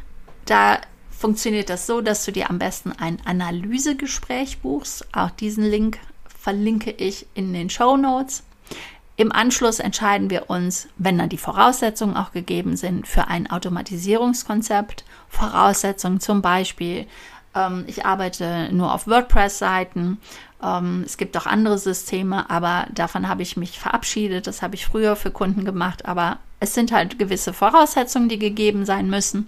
da 0.45 0.79
funktioniert 1.09 1.69
das 1.69 1.85
so, 1.87 2.01
dass 2.01 2.25
du 2.25 2.31
dir 2.31 2.49
am 2.49 2.59
besten 2.59 2.91
ein 2.91 3.19
Analysegespräch 3.25 4.59
buchst. 4.59 5.07
Auch 5.13 5.31
diesen 5.31 5.63
Link 5.63 5.99
verlinke 6.27 6.91
ich 6.91 7.25
in 7.33 7.53
den 7.53 7.69
Show 7.69 7.97
Notes. 7.97 8.43
Im 9.15 9.33
Anschluss 9.33 9.79
entscheiden 9.79 10.29
wir 10.29 10.49
uns, 10.49 10.87
wenn 10.97 11.17
dann 11.17 11.27
die 11.27 11.37
Voraussetzungen 11.37 12.15
auch 12.15 12.31
gegeben 12.31 12.77
sind, 12.77 13.05
für 13.05 13.27
ein 13.27 13.51
Automatisierungskonzept. 13.51 15.03
Voraussetzungen 15.27 16.21
zum 16.21 16.41
Beispiel, 16.41 17.05
ähm, 17.55 17.83
ich 17.87 18.05
arbeite 18.05 18.69
nur 18.71 18.93
auf 18.93 19.07
WordPress-Seiten 19.07 20.17
ähm, 20.61 21.03
es 21.05 21.17
gibt 21.17 21.37
auch 21.37 21.45
andere 21.45 21.77
Systeme, 21.77 22.49
aber 22.49 22.87
davon 22.93 23.27
habe 23.27 23.41
ich 23.41 23.57
mich 23.57 23.79
verabschiedet. 23.79 24.47
Das 24.47 24.61
habe 24.61 24.75
ich 24.75 24.85
früher 24.85 25.15
für 25.15 25.31
Kunden 25.31 25.65
gemacht, 25.65 26.05
aber 26.05 26.39
es 26.59 26.73
sind 26.73 26.91
halt 26.91 27.17
gewisse 27.17 27.53
Voraussetzungen, 27.53 28.29
die 28.29 28.39
gegeben 28.39 28.85
sein 28.85 29.09
müssen. 29.09 29.47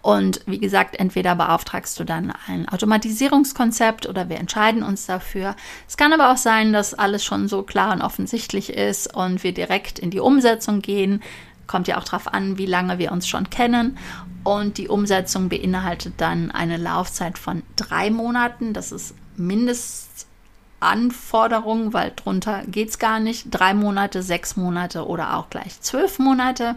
Und 0.00 0.40
wie 0.46 0.58
gesagt, 0.58 0.98
entweder 0.98 1.36
beauftragst 1.36 1.98
du 2.00 2.04
dann 2.04 2.32
ein 2.48 2.68
Automatisierungskonzept 2.68 4.08
oder 4.08 4.28
wir 4.28 4.38
entscheiden 4.38 4.82
uns 4.82 5.06
dafür. 5.06 5.54
Es 5.88 5.96
kann 5.96 6.12
aber 6.12 6.32
auch 6.32 6.36
sein, 6.36 6.72
dass 6.72 6.94
alles 6.94 7.24
schon 7.24 7.46
so 7.46 7.62
klar 7.62 7.92
und 7.92 8.02
offensichtlich 8.02 8.72
ist 8.72 9.14
und 9.14 9.44
wir 9.44 9.52
direkt 9.52 10.00
in 10.00 10.10
die 10.10 10.20
Umsetzung 10.20 10.82
gehen. 10.82 11.22
Kommt 11.66 11.88
ja 11.88 11.98
auch 11.98 12.04
darauf 12.04 12.32
an, 12.32 12.58
wie 12.58 12.66
lange 12.66 12.98
wir 12.98 13.10
uns 13.12 13.26
schon 13.28 13.50
kennen. 13.50 13.98
Und 14.44 14.78
die 14.78 14.88
Umsetzung 14.88 15.48
beinhaltet 15.48 16.14
dann 16.18 16.50
eine 16.50 16.76
Laufzeit 16.76 17.38
von 17.38 17.62
drei 17.76 18.10
Monaten. 18.10 18.72
Das 18.72 18.90
ist 18.92 19.14
Mindestanforderung, 19.36 21.92
weil 21.92 22.12
drunter 22.16 22.62
geht 22.66 22.88
es 22.90 22.98
gar 22.98 23.20
nicht. 23.20 23.46
Drei 23.50 23.74
Monate, 23.74 24.22
sechs 24.22 24.56
Monate 24.56 25.06
oder 25.06 25.36
auch 25.36 25.50
gleich 25.50 25.80
zwölf 25.80 26.18
Monate. 26.18 26.76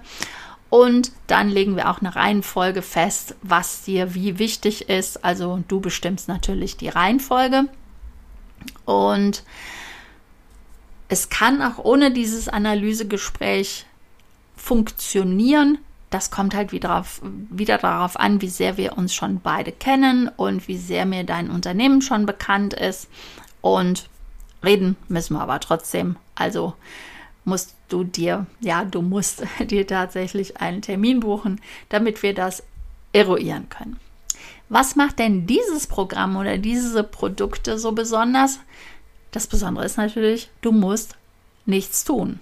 Und 0.70 1.12
dann 1.28 1.50
legen 1.50 1.76
wir 1.76 1.90
auch 1.90 2.02
eine 2.02 2.16
Reihenfolge 2.16 2.82
fest, 2.82 3.36
was 3.42 3.84
dir 3.84 4.14
wie 4.14 4.40
wichtig 4.40 4.90
ist. 4.90 5.24
Also 5.24 5.64
du 5.68 5.80
bestimmst 5.80 6.28
natürlich 6.28 6.78
die 6.78 6.90
Reihenfolge. 6.90 7.66
Und 8.84 9.44
es 11.08 11.30
kann 11.30 11.62
auch 11.62 11.84
ohne 11.84 12.12
dieses 12.12 12.50
Analysegespräch 12.50 13.86
funktionieren, 14.56 15.80
das 16.10 16.32
kommt 16.32 16.56
halt 16.56 16.72
wieder, 16.72 17.00
auf, 17.00 17.22
wieder 17.24 17.78
darauf 17.78 18.18
an, 18.20 18.42
wie 18.42 18.50
sehr 18.50 18.78
wir 18.78 18.98
uns 18.98 19.14
schon 19.14 19.42
beide 19.42 19.72
kennen 19.72 20.30
und 20.30 20.68
wie 20.68 20.78
sehr 20.78 21.06
mir 21.06 21.24
dein 21.24 21.50
Unternehmen 21.50 22.02
schon 22.02 22.26
bekannt 22.26 22.74
ist. 22.74 23.10
Und 23.62 24.08
reden 24.64 24.96
müssen 25.08 25.36
wir 25.36 25.42
aber 25.42 25.60
trotzdem. 25.60 26.16
Also 26.36 26.74
musst 27.44 27.76
du 27.90 28.04
dir, 28.04 28.46
ja, 28.60 28.86
du 28.86 29.02
musst 29.02 29.44
dir 29.60 29.86
tatsächlich 29.88 30.58
einen 30.58 30.82
Termin 30.82 31.20
buchen, 31.20 31.62
damit 31.90 32.24
wir 32.24 32.34
das 32.34 32.64
eruieren 33.14 33.70
können. 33.70 34.00
Was 34.68 34.96
macht 34.96 35.20
denn 35.20 35.46
dieses 35.46 35.86
Programm 35.86 36.36
oder 36.38 36.58
diese 36.58 37.04
Produkte 37.04 37.78
so 37.78 37.92
besonders? 37.92 38.60
Das 39.32 39.48
Besondere 39.48 39.86
ist 39.86 39.98
natürlich, 39.98 40.50
du 40.62 40.72
musst 40.72 41.16
nichts 41.66 42.04
tun. 42.04 42.40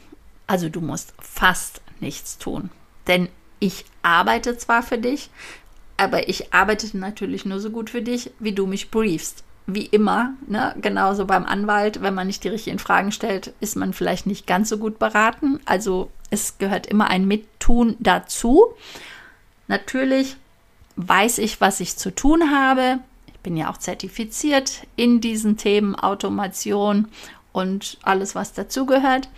Also 0.47 0.69
du 0.69 0.79
musst 0.79 1.13
fast 1.19 1.81
nichts 2.03 2.37
tun. 2.37 2.69
Denn 3.07 3.29
ich 3.59 3.85
arbeite 4.03 4.57
zwar 4.57 4.83
für 4.83 4.97
dich, 4.97 5.29
aber 5.97 6.29
ich 6.29 6.53
arbeite 6.53 6.95
natürlich 6.97 7.45
nur 7.45 7.59
so 7.59 7.69
gut 7.69 7.89
für 7.89 8.01
dich, 8.01 8.31
wie 8.39 8.51
du 8.51 8.67
mich 8.67 8.91
briefst. 8.91 9.43
Wie 9.65 9.85
immer, 9.85 10.33
ne? 10.47 10.75
genauso 10.81 11.25
beim 11.25 11.45
Anwalt, 11.45 12.01
wenn 12.01 12.13
man 12.13 12.27
nicht 12.27 12.43
die 12.43 12.49
richtigen 12.49 12.79
Fragen 12.79 13.13
stellt, 13.13 13.53
ist 13.61 13.77
man 13.77 13.93
vielleicht 13.93 14.27
nicht 14.27 14.45
ganz 14.45 14.67
so 14.67 14.77
gut 14.77 14.99
beraten. 14.99 15.61
Also 15.63 16.11
es 16.29 16.57
gehört 16.57 16.87
immer 16.87 17.07
ein 17.07 17.25
Mittun 17.25 17.95
dazu. 17.99 18.73
Natürlich 19.67 20.35
weiß 20.97 21.37
ich, 21.37 21.61
was 21.61 21.79
ich 21.79 21.95
zu 21.95 22.13
tun 22.13 22.51
habe. 22.51 22.99
Ich 23.27 23.39
bin 23.39 23.55
ja 23.55 23.71
auch 23.71 23.77
zertifiziert 23.77 24.85
in 24.97 25.21
diesen 25.21 25.55
Themen 25.55 25.95
Automation 25.95 27.07
und 27.53 27.97
alles, 28.01 28.35
was 28.35 28.51
dazugehört. 28.51 29.29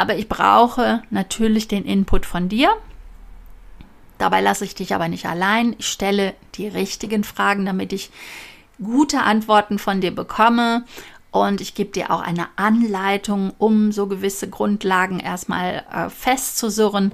Aber 0.00 0.16
ich 0.16 0.30
brauche 0.30 1.02
natürlich 1.10 1.68
den 1.68 1.84
Input 1.84 2.24
von 2.24 2.48
dir. 2.48 2.74
Dabei 4.16 4.40
lasse 4.40 4.64
ich 4.64 4.74
dich 4.74 4.94
aber 4.94 5.08
nicht 5.08 5.26
allein. 5.26 5.76
Ich 5.76 5.88
stelle 5.88 6.32
die 6.54 6.68
richtigen 6.68 7.22
Fragen, 7.22 7.66
damit 7.66 7.92
ich 7.92 8.10
gute 8.82 9.20
Antworten 9.20 9.78
von 9.78 10.00
dir 10.00 10.14
bekomme. 10.14 10.86
Und 11.32 11.60
ich 11.60 11.74
gebe 11.74 11.90
dir 11.90 12.10
auch 12.10 12.22
eine 12.22 12.48
Anleitung, 12.56 13.52
um 13.58 13.92
so 13.92 14.06
gewisse 14.06 14.48
Grundlagen 14.48 15.20
erstmal 15.20 15.84
äh, 15.92 16.08
festzusurren. 16.08 17.12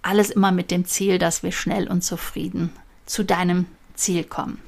Alles 0.00 0.30
immer 0.30 0.52
mit 0.52 0.70
dem 0.70 0.86
Ziel, 0.86 1.18
dass 1.18 1.42
wir 1.42 1.52
schnell 1.52 1.86
und 1.86 2.02
zufrieden 2.02 2.72
zu 3.04 3.26
deinem 3.26 3.66
Ziel 3.94 4.24
kommen. 4.24 4.58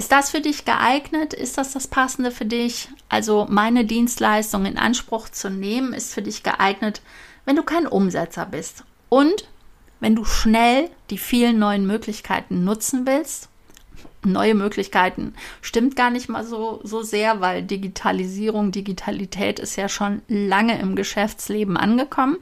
Ist 0.00 0.12
das 0.12 0.30
für 0.30 0.40
dich 0.40 0.64
geeignet? 0.64 1.34
Ist 1.34 1.58
das 1.58 1.74
das 1.74 1.86
Passende 1.86 2.30
für 2.30 2.46
dich? 2.46 2.88
Also 3.10 3.46
meine 3.50 3.84
Dienstleistung 3.84 4.64
in 4.64 4.78
Anspruch 4.78 5.28
zu 5.28 5.50
nehmen, 5.50 5.92
ist 5.92 6.14
für 6.14 6.22
dich 6.22 6.42
geeignet, 6.42 7.02
wenn 7.44 7.54
du 7.54 7.62
kein 7.62 7.86
Umsetzer 7.86 8.46
bist 8.46 8.84
und 9.10 9.46
wenn 10.00 10.16
du 10.16 10.24
schnell 10.24 10.88
die 11.10 11.18
vielen 11.18 11.58
neuen 11.58 11.86
Möglichkeiten 11.86 12.64
nutzen 12.64 13.06
willst, 13.06 13.50
neue 14.24 14.54
Möglichkeiten 14.54 15.34
stimmt 15.60 15.96
gar 15.96 16.08
nicht 16.08 16.30
mal 16.30 16.46
so, 16.46 16.80
so 16.82 17.02
sehr, 17.02 17.42
weil 17.42 17.62
Digitalisierung, 17.62 18.72
Digitalität 18.72 19.58
ist 19.58 19.76
ja 19.76 19.90
schon 19.90 20.22
lange 20.28 20.80
im 20.80 20.96
Geschäftsleben 20.96 21.76
angekommen. 21.76 22.38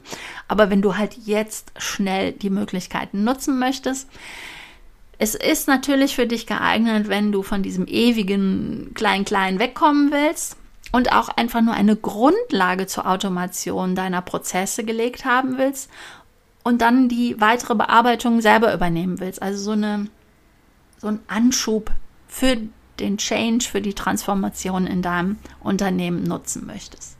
Aber 0.47 0.69
wenn 0.69 0.81
du 0.81 0.95
halt 0.95 1.17
jetzt 1.25 1.73
schnell 1.77 2.31
die 2.31 2.51
Möglichkeiten 2.51 3.25
nutzen 3.25 3.59
möchtest, 3.59 4.07
es 5.19 5.35
ist 5.35 5.67
natürlich 5.67 6.15
für 6.15 6.25
dich 6.25 6.47
geeignet, 6.47 7.09
wenn 7.09 7.31
du 7.33 7.43
von 7.43 7.61
diesem 7.61 7.85
ewigen 7.87 8.93
Klein-Klein 8.95 9.59
wegkommen 9.59 10.11
willst 10.11 10.55
und 10.93 11.11
auch 11.11 11.27
einfach 11.27 11.61
nur 11.61 11.73
eine 11.73 11.97
Grundlage 11.97 12.87
zur 12.87 13.05
Automation 13.05 13.95
deiner 13.95 14.21
Prozesse 14.21 14.85
gelegt 14.85 15.25
haben 15.25 15.57
willst 15.57 15.89
und 16.63 16.81
dann 16.81 17.09
die 17.09 17.39
weitere 17.39 17.75
Bearbeitung 17.75 18.39
selber 18.39 18.73
übernehmen 18.73 19.19
willst. 19.19 19.41
Also 19.41 19.61
so 19.61 19.71
eine 19.71 20.07
so 20.99 21.07
ein 21.07 21.19
Anschub 21.27 21.91
für 22.27 22.57
den 22.99 23.17
Change, 23.17 23.65
für 23.65 23.81
die 23.81 23.93
Transformation 23.93 24.87
in 24.87 25.01
deinem 25.01 25.37
Unternehmen 25.61 26.23
nutzen 26.23 26.65
möchtest. 26.65 27.17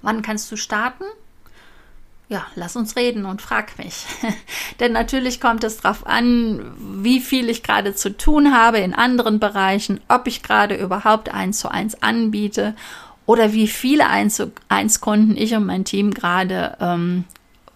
Wann 0.00 0.22
kannst 0.22 0.50
du 0.50 0.56
starten? 0.56 1.04
Ja, 2.32 2.46
lass 2.54 2.76
uns 2.76 2.96
reden 2.96 3.26
und 3.26 3.42
frag 3.42 3.76
mich. 3.76 4.06
Denn 4.80 4.92
natürlich 4.92 5.38
kommt 5.38 5.64
es 5.64 5.76
darauf 5.76 6.06
an, 6.06 6.62
wie 6.78 7.20
viel 7.20 7.50
ich 7.50 7.62
gerade 7.62 7.94
zu 7.94 8.16
tun 8.16 8.54
habe 8.56 8.78
in 8.78 8.94
anderen 8.94 9.38
Bereichen, 9.38 10.00
ob 10.08 10.26
ich 10.26 10.42
gerade 10.42 10.74
überhaupt 10.74 11.28
eins 11.28 11.58
zu 11.58 11.70
eins 11.70 12.02
anbiete 12.02 12.74
oder 13.26 13.52
wie 13.52 13.68
viele 13.68 14.06
eins 14.06 14.36
zu 14.36 14.50
eins 14.70 15.02
Kunden 15.02 15.36
ich 15.36 15.54
und 15.54 15.66
mein 15.66 15.84
Team 15.84 16.10
gerade 16.14 16.78
ähm, 16.80 17.24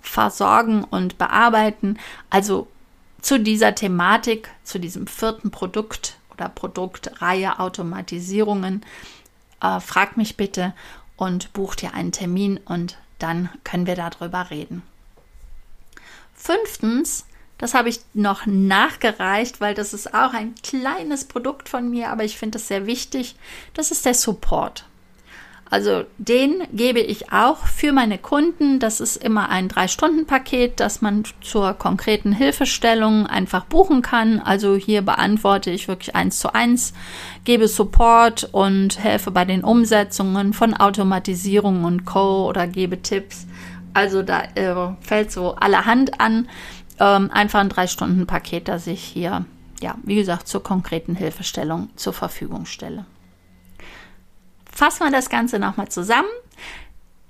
versorgen 0.01 0.85
und 0.85 1.19
bearbeiten. 1.19 1.99
Also 2.31 2.67
zu 3.21 3.39
dieser 3.39 3.75
Thematik, 3.75 4.49
zu 4.65 4.79
diesem 4.81 5.07
vierten 5.07 5.51
Produkt 5.51 6.17
oder 6.33 6.49
Produktreihe 6.49 7.59
Automatisierungen, 7.59 8.87
äh, 9.61 9.81
frag 9.81 10.17
mich 10.17 10.39
bitte 10.39 10.73
und 11.19 11.53
buch 11.53 11.75
dir 11.75 11.93
einen 11.93 12.13
Termin 12.13 12.59
und 12.65 12.97
dann 13.19 13.49
können 13.65 13.87
wir 13.87 13.95
darüber 13.95 14.51
reden. 14.51 14.83
Fünftens, 16.35 17.27
das 17.59 17.75
habe 17.75 17.89
ich 17.89 18.01
noch 18.13 18.45
nachgereicht, 18.47 19.61
weil 19.61 19.75
das 19.75 19.95
ist 19.95 20.13
auch 20.13 20.35
ein 20.35 20.55
kleines 20.63 21.25
Produkt 21.25 21.69
von 21.69 21.89
mir, 21.89 22.11
aber 22.11 22.25
ich 22.25 22.39
finde 22.39 22.59
es 22.59 22.69
sehr 22.69 22.87
wichtig. 22.87 23.37
Das 23.73 23.91
ist 23.91 24.05
der 24.05 24.15
Support. 24.15 24.85
Also 25.69 26.05
den 26.19 26.63
gebe 26.73 27.01
ich 27.01 27.33
auch 27.33 27.59
für 27.67 27.93
meine 27.93 28.19
Kunden. 28.19 28.79
Das 28.79 29.01
ist 29.01 29.17
immer 29.17 29.49
ein 29.49 29.69
Drei-Stunden-Paket, 29.69 30.79
das 30.79 31.03
man 31.03 31.25
zur 31.41 31.75
konkreten 31.75 32.33
Hilfestellung 32.33 33.27
einfach 33.27 33.65
buchen 33.65 34.01
kann. 34.01 34.39
Also 34.39 34.77
hier 34.77 35.03
beantworte 35.03 35.71
ich 35.71 35.89
wirklich 35.89 36.15
eins 36.15 36.39
zu 36.39 36.55
eins, 36.55 36.93
gebe 37.45 37.67
Support 37.67 38.49
und 38.53 39.03
helfe 39.03 39.33
bei 39.33 39.45
den 39.45 39.65
Umsetzungen 39.65 40.53
von 40.53 40.73
Automatisierung 40.73 41.83
und 41.83 42.05
Co. 42.05 42.47
oder 42.49 42.69
gebe 42.69 43.03
Tipps. 43.03 43.47
Also 43.93 44.23
da 44.23 44.43
äh, 44.55 44.95
fällt 45.01 45.33
so 45.33 45.57
allerhand 45.57 46.21
an. 46.21 46.49
Ähm, 47.01 47.31
einfach 47.33 47.61
ein 47.61 47.69
Drei-Stunden-Paket, 47.69 48.69
das 48.69 48.87
ich 48.87 49.03
hier, 49.03 49.45
ja, 49.81 49.97
wie 50.05 50.15
gesagt, 50.15 50.47
zur 50.47 50.63
konkreten 50.63 51.17
Hilfestellung 51.17 51.91
zur 51.97 52.13
Verfügung 52.13 52.67
stelle. 52.67 53.05
Fassen 54.77 55.05
wir 55.05 55.11
das 55.11 55.31
Ganze 55.31 55.59
nochmal 55.59 55.89
zusammen. 55.89 56.29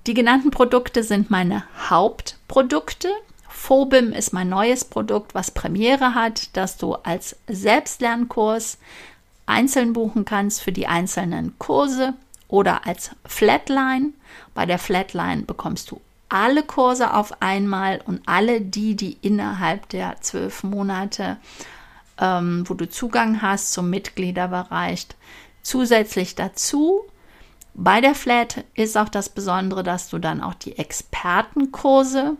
Die 0.09 0.15
genannten 0.15 0.51
Produkte 0.51 1.05
sind 1.05 1.31
meine 1.31 1.63
Hauptprodukte. 1.89 3.09
Phobim 3.49 4.11
ist 4.11 4.33
mein 4.33 4.49
neues 4.49 4.85
Produkt, 4.85 5.33
was 5.33 5.53
Premiere 5.53 6.17
hat, 6.17 6.57
das 6.57 6.77
du 6.77 6.95
als 6.95 7.37
Selbstlernkurs 7.47 8.79
einzeln 9.47 9.93
buchen 9.93 10.25
kannst 10.25 10.61
für 10.61 10.73
die 10.73 10.89
einzelnen 10.89 11.57
Kurse 11.61 12.15
oder 12.49 12.85
als 12.85 13.13
Flatline. 13.25 14.09
Bei 14.53 14.67
der 14.67 14.81
Flatline 14.81 15.43
bekommst 15.43 15.93
du 15.93 16.01
alle 16.29 16.65
Kurse 16.65 17.15
auf 17.15 17.41
einmal 17.43 18.01
und 18.07 18.23
alle 18.27 18.61
die, 18.61 18.97
die 18.97 19.19
innerhalb 19.23 19.89
der 19.91 20.21
zwölf 20.21 20.65
Monate, 20.65 21.37
ähm, 22.21 22.65
wo 22.67 22.75
du 22.75 22.91
Zugang 22.91 23.41
hast 23.41 23.73
zum 23.73 23.89
Mitgliederbereich, 23.89 25.07
zusätzlich 25.63 26.35
dazu 26.35 27.05
bei 27.79 28.01
der 28.01 28.15
Flat 28.15 28.65
ist 28.75 28.97
auch 28.97 29.11
das 29.11 29.29
Besondere, 29.29 29.83
dass 29.83 30.09
du 30.09 30.19
dann 30.19 30.41
auch 30.41 30.55
die 30.55 30.79
Expertenkurse 30.79 32.39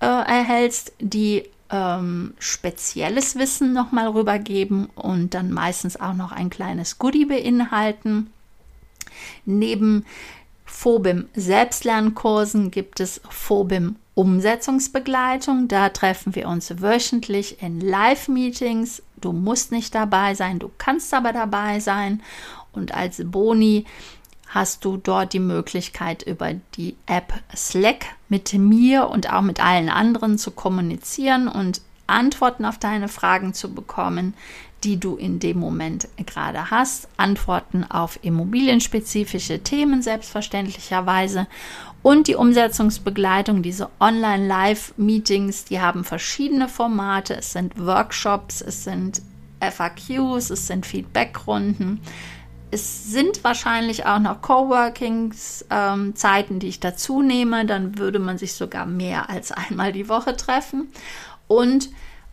äh, 0.00 0.06
erhältst, 0.06 0.92
die 1.00 1.44
ähm, 1.70 2.34
spezielles 2.38 3.36
Wissen 3.36 3.72
nochmal 3.72 4.06
rübergeben 4.08 4.90
und 4.94 5.32
dann 5.32 5.50
meistens 5.50 5.98
auch 5.98 6.12
noch 6.12 6.30
ein 6.30 6.50
kleines 6.50 6.98
Goodie 6.98 7.24
beinhalten. 7.24 8.30
Neben 9.46 10.04
Phobim 10.66 11.28
Selbstlernkursen 11.34 12.70
gibt 12.70 13.00
es 13.00 13.22
Phobim 13.30 13.96
Umsetzungsbegleitung. 14.14 15.68
Da 15.68 15.88
treffen 15.88 16.34
wir 16.34 16.48
uns 16.48 16.82
wöchentlich 16.82 17.62
in 17.62 17.80
Live-Meetings. 17.80 19.02
Du 19.22 19.32
musst 19.32 19.72
nicht 19.72 19.94
dabei 19.94 20.34
sein, 20.34 20.58
du 20.58 20.70
kannst 20.76 21.14
aber 21.14 21.32
dabei 21.32 21.80
sein. 21.80 22.22
Und 22.72 22.94
als 22.94 23.22
Boni 23.24 23.86
hast 24.48 24.84
du 24.84 24.96
dort 24.96 25.32
die 25.32 25.40
Möglichkeit, 25.40 26.22
über 26.22 26.54
die 26.76 26.96
App 27.06 27.32
Slack 27.54 28.06
mit 28.28 28.52
mir 28.54 29.08
und 29.08 29.32
auch 29.32 29.42
mit 29.42 29.64
allen 29.64 29.88
anderen 29.88 30.38
zu 30.38 30.50
kommunizieren 30.50 31.48
und 31.48 31.80
Antworten 32.06 32.64
auf 32.64 32.78
deine 32.78 33.08
Fragen 33.08 33.52
zu 33.52 33.74
bekommen, 33.74 34.34
die 34.84 35.00
du 35.00 35.16
in 35.16 35.40
dem 35.40 35.58
Moment 35.58 36.08
gerade 36.24 36.70
hast. 36.70 37.08
Antworten 37.16 37.84
auf 37.84 38.20
immobilienspezifische 38.22 39.62
Themen 39.62 40.02
selbstverständlicherweise. 40.02 41.46
Und 42.02 42.28
die 42.28 42.36
Umsetzungsbegleitung, 42.36 43.62
diese 43.62 43.90
Online-Live-Meetings, 43.98 45.64
die 45.64 45.80
haben 45.80 46.04
verschiedene 46.04 46.68
Formate. 46.68 47.36
Es 47.36 47.52
sind 47.52 47.84
Workshops, 47.84 48.60
es 48.60 48.84
sind 48.84 49.22
FAQs, 49.60 50.50
es 50.50 50.68
sind 50.68 50.86
Feedbackrunden. 50.86 52.00
Es 52.70 53.12
sind 53.12 53.44
wahrscheinlich 53.44 54.06
auch 54.06 54.18
noch 54.18 54.40
Coworkings-Zeiten, 54.42 56.54
ähm, 56.54 56.58
die 56.58 56.68
ich 56.68 56.80
dazu 56.80 57.22
nehme. 57.22 57.64
Dann 57.64 57.98
würde 57.98 58.18
man 58.18 58.38
sich 58.38 58.54
sogar 58.54 58.86
mehr 58.86 59.30
als 59.30 59.52
einmal 59.52 59.92
die 59.92 60.08
Woche 60.08 60.36
treffen. 60.36 60.88
Und 61.46 61.90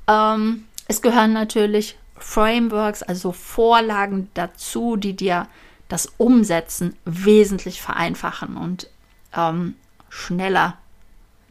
ähm, 0.08 0.66
es 0.88 1.02
gehören 1.02 1.34
natürlich 1.34 1.98
Frameworks, 2.18 3.04
also 3.04 3.32
Vorlagen 3.32 4.30
dazu, 4.34 4.96
die 4.96 5.16
dir 5.16 5.48
das 5.88 6.08
Umsetzen 6.18 6.96
wesentlich 7.06 7.82
vereinfachen 7.82 8.58
und 8.58 8.90
ähm, 9.36 9.76
schneller 10.10 10.78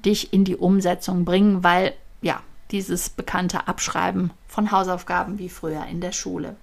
dich 0.04 0.32
in 0.32 0.44
die 0.44 0.56
Umsetzung 0.56 1.24
bringen, 1.24 1.62
weil 1.62 1.94
ja, 2.22 2.40
dieses 2.70 3.10
bekannte 3.10 3.68
Abschreiben 3.68 4.32
von 4.48 4.72
Hausaufgaben 4.72 5.38
wie 5.38 5.48
früher 5.48 5.84
in 5.86 6.00
der 6.00 6.12
Schule. 6.12 6.56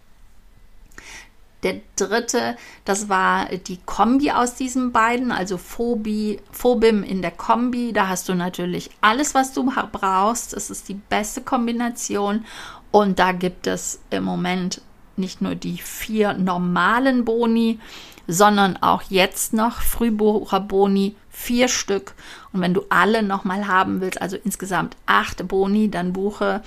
Der 1.63 1.81
dritte, 1.97 2.55
das 2.85 3.09
war 3.09 3.47
die 3.47 3.79
Kombi 3.85 4.31
aus 4.31 4.55
diesen 4.55 4.93
beiden, 4.93 5.31
also 5.31 5.57
Phobi, 5.57 6.39
Phobim 6.51 7.03
in 7.03 7.21
der 7.21 7.31
Kombi. 7.31 7.91
Da 7.91 8.07
hast 8.07 8.29
du 8.29 8.33
natürlich 8.33 8.89
alles, 9.01 9.35
was 9.35 9.51
du 9.51 9.69
brauchst. 9.91 10.53
Es 10.53 10.69
ist 10.69 10.87
die 10.87 10.93
beste 10.93 11.41
Kombination. 11.41 12.45
Und 12.91 13.19
da 13.19 13.33
gibt 13.33 13.67
es 13.67 13.99
im 14.09 14.23
Moment 14.23 14.81
nicht 15.17 15.41
nur 15.41 15.55
die 15.55 15.77
vier 15.77 16.33
normalen 16.33 17.25
Boni, 17.25 17.79
sondern 18.27 18.77
auch 18.77 19.01
jetzt 19.09 19.53
noch 19.53 19.81
Frühbucherboni, 19.81 21.15
vier 21.29 21.67
Stück. 21.67 22.13
Und 22.53 22.61
wenn 22.61 22.73
du 22.73 22.83
alle 22.89 23.21
nochmal 23.21 23.67
haben 23.67 24.01
willst, 24.01 24.21
also 24.21 24.37
insgesamt 24.43 24.95
acht 25.05 25.47
Boni, 25.47 25.91
dann 25.91 26.13
buche 26.13 26.61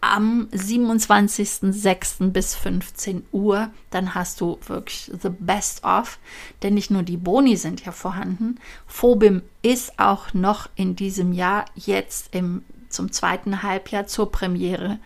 am 0.00 0.48
27.06. 0.52 2.30
bis 2.30 2.54
15 2.54 3.26
Uhr, 3.32 3.70
dann 3.90 4.14
hast 4.14 4.40
du 4.40 4.58
wirklich 4.66 5.10
the 5.20 5.30
best 5.30 5.84
of, 5.84 6.18
denn 6.62 6.74
nicht 6.74 6.90
nur 6.90 7.02
die 7.02 7.16
Boni 7.16 7.56
sind 7.56 7.84
ja 7.84 7.92
vorhanden, 7.92 8.58
Phobim 8.86 9.42
ist 9.62 9.98
auch 9.98 10.34
noch 10.34 10.68
in 10.76 10.96
diesem 10.96 11.32
Jahr 11.32 11.64
jetzt 11.74 12.34
im, 12.34 12.62
zum 12.88 13.10
zweiten 13.12 13.62
Halbjahr 13.62 14.06
zur 14.06 14.30
Premiere 14.30 14.98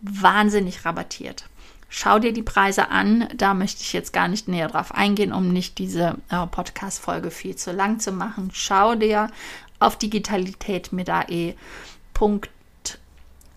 wahnsinnig 0.00 0.84
rabattiert. 0.84 1.48
Schau 1.88 2.18
dir 2.18 2.32
die 2.32 2.42
Preise 2.42 2.88
an, 2.90 3.28
da 3.36 3.54
möchte 3.54 3.82
ich 3.82 3.92
jetzt 3.92 4.12
gar 4.12 4.28
nicht 4.28 4.48
näher 4.48 4.68
drauf 4.68 4.92
eingehen, 4.92 5.32
um 5.32 5.52
nicht 5.52 5.78
diese 5.78 6.18
äh, 6.30 6.46
Podcast-Folge 6.46 7.30
viel 7.30 7.56
zu 7.56 7.72
lang 7.72 8.00
zu 8.00 8.12
machen. 8.12 8.50
Schau 8.52 8.96
dir 8.96 9.28
auf 9.78 9.96
digitalitätmedae.de 9.96 11.54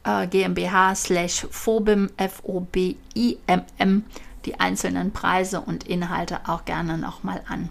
äh, 0.09 0.27
GmbH 0.27 0.95
slash 0.95 1.47
Phobim, 1.51 2.09
F-O-B-I-M-M, 2.17 4.03
die 4.45 4.59
einzelnen 4.59 5.11
Preise 5.11 5.61
und 5.61 5.85
Inhalte 5.85 6.39
auch 6.47 6.65
gerne 6.65 6.97
nochmal 6.97 7.41
an. 7.47 7.69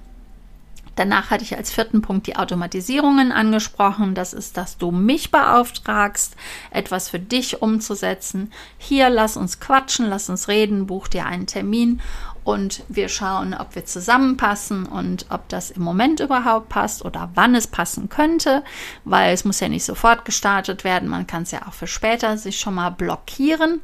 Danach 0.95 1.31
hatte 1.31 1.45
ich 1.45 1.57
als 1.57 1.71
vierten 1.71 2.03
Punkt 2.03 2.27
die 2.27 2.35
Automatisierungen 2.35 3.31
angesprochen. 3.31 4.17
Das 4.17 4.33
ist, 4.33 4.57
dass 4.57 4.79
du 4.79 4.91
mich 4.91 5.31
beauftragst, 5.31 6.35
etwas 6.73 7.09
für 7.09 7.21
dich 7.21 7.63
umzusetzen. 7.63 8.53
Hier, 8.79 9.09
lass 9.09 9.37
uns 9.37 9.61
quatschen, 9.61 10.07
lass 10.07 10.29
uns 10.29 10.49
reden, 10.49 10.89
buch 10.89 11.07
dir 11.07 11.27
einen 11.27 11.47
Termin 11.47 12.01
und 12.49 12.83
wir 12.89 13.11
schauen, 13.11 13.53
ob 13.53 13.75
wir 13.75 13.85
zusammenpassen 13.85 14.87
und 14.87 15.27
ob 15.29 15.51
das 15.51 15.71
im 15.71 15.83
Moment 15.83 16.21
überhaupt 16.21 16.71
passt 16.71 17.05
oder 17.05 17.29
wann 17.35 17.55
es 17.55 17.67
passen 17.67 18.09
könnte, 18.09 18.65
weil 19.05 19.35
es 19.35 19.45
muss 19.45 19.61
ja 19.61 19.69
nicht 19.69 19.85
sofort 19.85 20.25
gestartet 20.25 20.83
werden. 20.83 21.11
Man 21.11 21.27
kann 21.27 21.43
es 21.43 21.51
ja 21.51 21.67
auch 21.69 21.75
für 21.75 21.87
später 21.87 22.39
sich 22.39 22.59
schon 22.59 22.77
mal 22.77 22.89
blockieren. 22.89 23.83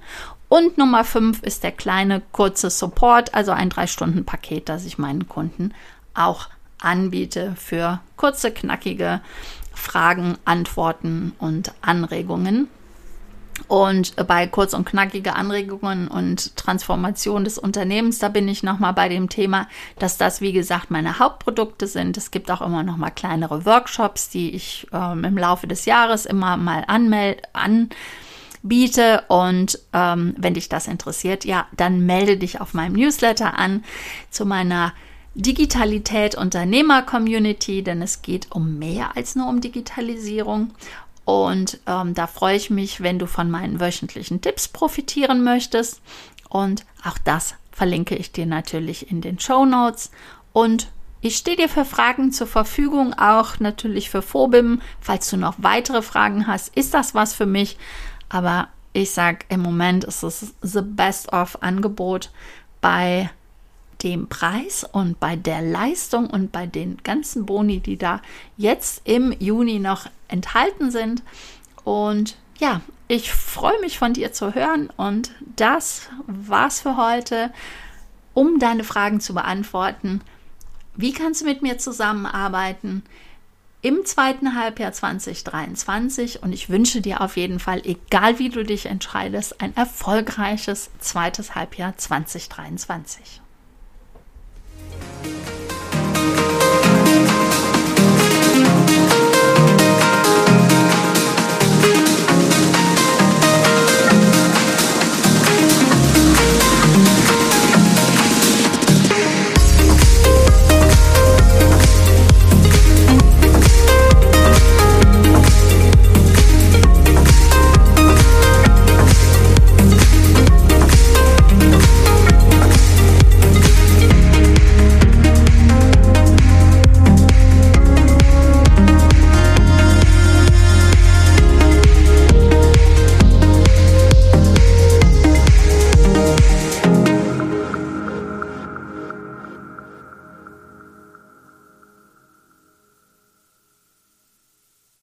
Und 0.48 0.78
Nummer 0.78 1.04
fünf 1.04 1.42
ist 1.42 1.62
der 1.62 1.72
kleine 1.72 2.22
kurze 2.32 2.70
Support, 2.70 3.34
also 3.34 3.52
ein 3.52 3.68
drei 3.68 3.86
Stunden 3.86 4.24
Paket, 4.24 4.70
das 4.70 4.86
ich 4.86 4.96
meinen 4.96 5.28
Kunden 5.28 5.74
auch 6.14 6.48
anbiete 6.80 7.54
für 7.56 8.00
kurze, 8.16 8.50
knackige 8.50 9.20
Fragen, 9.74 10.38
Antworten 10.46 11.34
und 11.38 11.74
Anregungen. 11.82 12.68
Und 13.68 14.14
bei 14.26 14.46
kurz 14.46 14.74
und 14.74 14.84
knackige 14.84 15.34
Anregungen 15.34 16.08
und 16.08 16.56
Transformation 16.56 17.44
des 17.44 17.58
Unternehmens, 17.58 18.18
da 18.18 18.28
bin 18.28 18.46
ich 18.48 18.62
nochmal 18.62 18.92
bei 18.92 19.08
dem 19.08 19.28
Thema, 19.28 19.68
dass 19.98 20.18
das, 20.18 20.40
wie 20.40 20.52
gesagt, 20.52 20.90
meine 20.90 21.18
Hauptprodukte 21.18 21.86
sind. 21.86 22.16
Es 22.16 22.30
gibt 22.30 22.50
auch 22.50 22.60
immer 22.60 22.82
noch 22.82 22.96
mal 22.96 23.10
kleinere 23.10 23.64
Workshops, 23.64 24.28
die 24.28 24.50
ich 24.50 24.86
ähm, 24.92 25.24
im 25.24 25.38
Laufe 25.38 25.66
des 25.66 25.86
Jahres 25.86 26.26
immer 26.26 26.56
mal 26.56 26.84
anmelde, 26.88 27.42
anbiete. 27.52 29.22
Und 29.28 29.78
ähm, 29.92 30.34
wenn 30.36 30.54
dich 30.54 30.68
das 30.68 30.86
interessiert, 30.86 31.44
ja, 31.44 31.66
dann 31.76 32.04
melde 32.04 32.36
dich 32.36 32.60
auf 32.60 32.74
meinem 32.74 32.94
Newsletter 32.94 33.58
an 33.58 33.84
zu 34.30 34.44
meiner 34.44 34.92
Digitalität 35.36 36.36
Unternehmer-Community, 36.36 37.82
denn 37.82 38.02
es 38.02 38.22
geht 38.22 38.52
um 38.52 38.78
mehr 38.78 39.16
als 39.16 39.34
nur 39.34 39.48
um 39.48 39.60
Digitalisierung. 39.60 40.70
Und 41.24 41.80
ähm, 41.86 42.14
da 42.14 42.26
freue 42.26 42.56
ich 42.56 42.70
mich, 42.70 43.00
wenn 43.02 43.18
du 43.18 43.26
von 43.26 43.50
meinen 43.50 43.80
wöchentlichen 43.80 44.40
Tipps 44.40 44.68
profitieren 44.68 45.42
möchtest. 45.42 46.02
Und 46.48 46.84
auch 47.04 47.18
das 47.18 47.54
verlinke 47.72 48.14
ich 48.14 48.32
dir 48.32 48.46
natürlich 48.46 49.10
in 49.10 49.20
den 49.20 49.38
Show 49.38 49.64
Notes. 49.64 50.10
Und 50.52 50.88
ich 51.20 51.36
stehe 51.36 51.56
dir 51.56 51.70
für 51.70 51.86
Fragen 51.86 52.32
zur 52.32 52.46
Verfügung, 52.46 53.14
auch 53.14 53.58
natürlich 53.58 54.10
für 54.10 54.20
Phobim. 54.20 54.82
Falls 55.00 55.30
du 55.30 55.38
noch 55.38 55.54
weitere 55.58 56.02
Fragen 56.02 56.46
hast, 56.46 56.76
ist 56.76 56.92
das 56.92 57.14
was 57.14 57.32
für 57.32 57.46
mich. 57.46 57.78
Aber 58.28 58.68
ich 58.92 59.10
sage, 59.10 59.38
im 59.48 59.60
Moment 59.60 60.04
ist 60.04 60.22
es 60.22 60.54
the 60.60 60.82
best 60.82 61.32
of 61.32 61.62
Angebot 61.62 62.30
bei 62.80 63.30
dem 64.02 64.28
Preis 64.28 64.84
und 64.84 65.20
bei 65.20 65.36
der 65.36 65.62
Leistung 65.62 66.28
und 66.28 66.52
bei 66.52 66.66
den 66.66 66.98
ganzen 67.02 67.46
Boni, 67.46 67.80
die 67.80 67.96
da 67.96 68.20
jetzt 68.56 69.02
im 69.04 69.34
Juni 69.38 69.78
noch 69.78 70.06
enthalten 70.28 70.90
sind. 70.90 71.22
Und 71.84 72.36
ja, 72.58 72.80
ich 73.08 73.32
freue 73.32 73.80
mich 73.80 73.98
von 73.98 74.12
dir 74.12 74.32
zu 74.32 74.54
hören 74.54 74.90
und 74.96 75.32
das 75.56 76.08
war's 76.26 76.80
für 76.80 76.96
heute. 76.96 77.52
Um 78.32 78.58
deine 78.58 78.82
Fragen 78.82 79.20
zu 79.20 79.32
beantworten, 79.32 80.20
wie 80.96 81.12
kannst 81.12 81.42
du 81.42 81.44
mit 81.44 81.62
mir 81.62 81.78
zusammenarbeiten? 81.78 83.04
im 83.84 84.06
zweiten 84.06 84.58
Halbjahr 84.58 84.92
2023 84.92 86.42
und 86.42 86.54
ich 86.54 86.70
wünsche 86.70 87.02
dir 87.02 87.20
auf 87.20 87.36
jeden 87.36 87.60
Fall, 87.60 87.82
egal 87.84 88.38
wie 88.38 88.48
du 88.48 88.64
dich 88.64 88.86
entscheidest, 88.86 89.60
ein 89.60 89.76
erfolgreiches 89.76 90.88
zweites 91.00 91.54
Halbjahr 91.54 91.94
2023. 91.94 93.42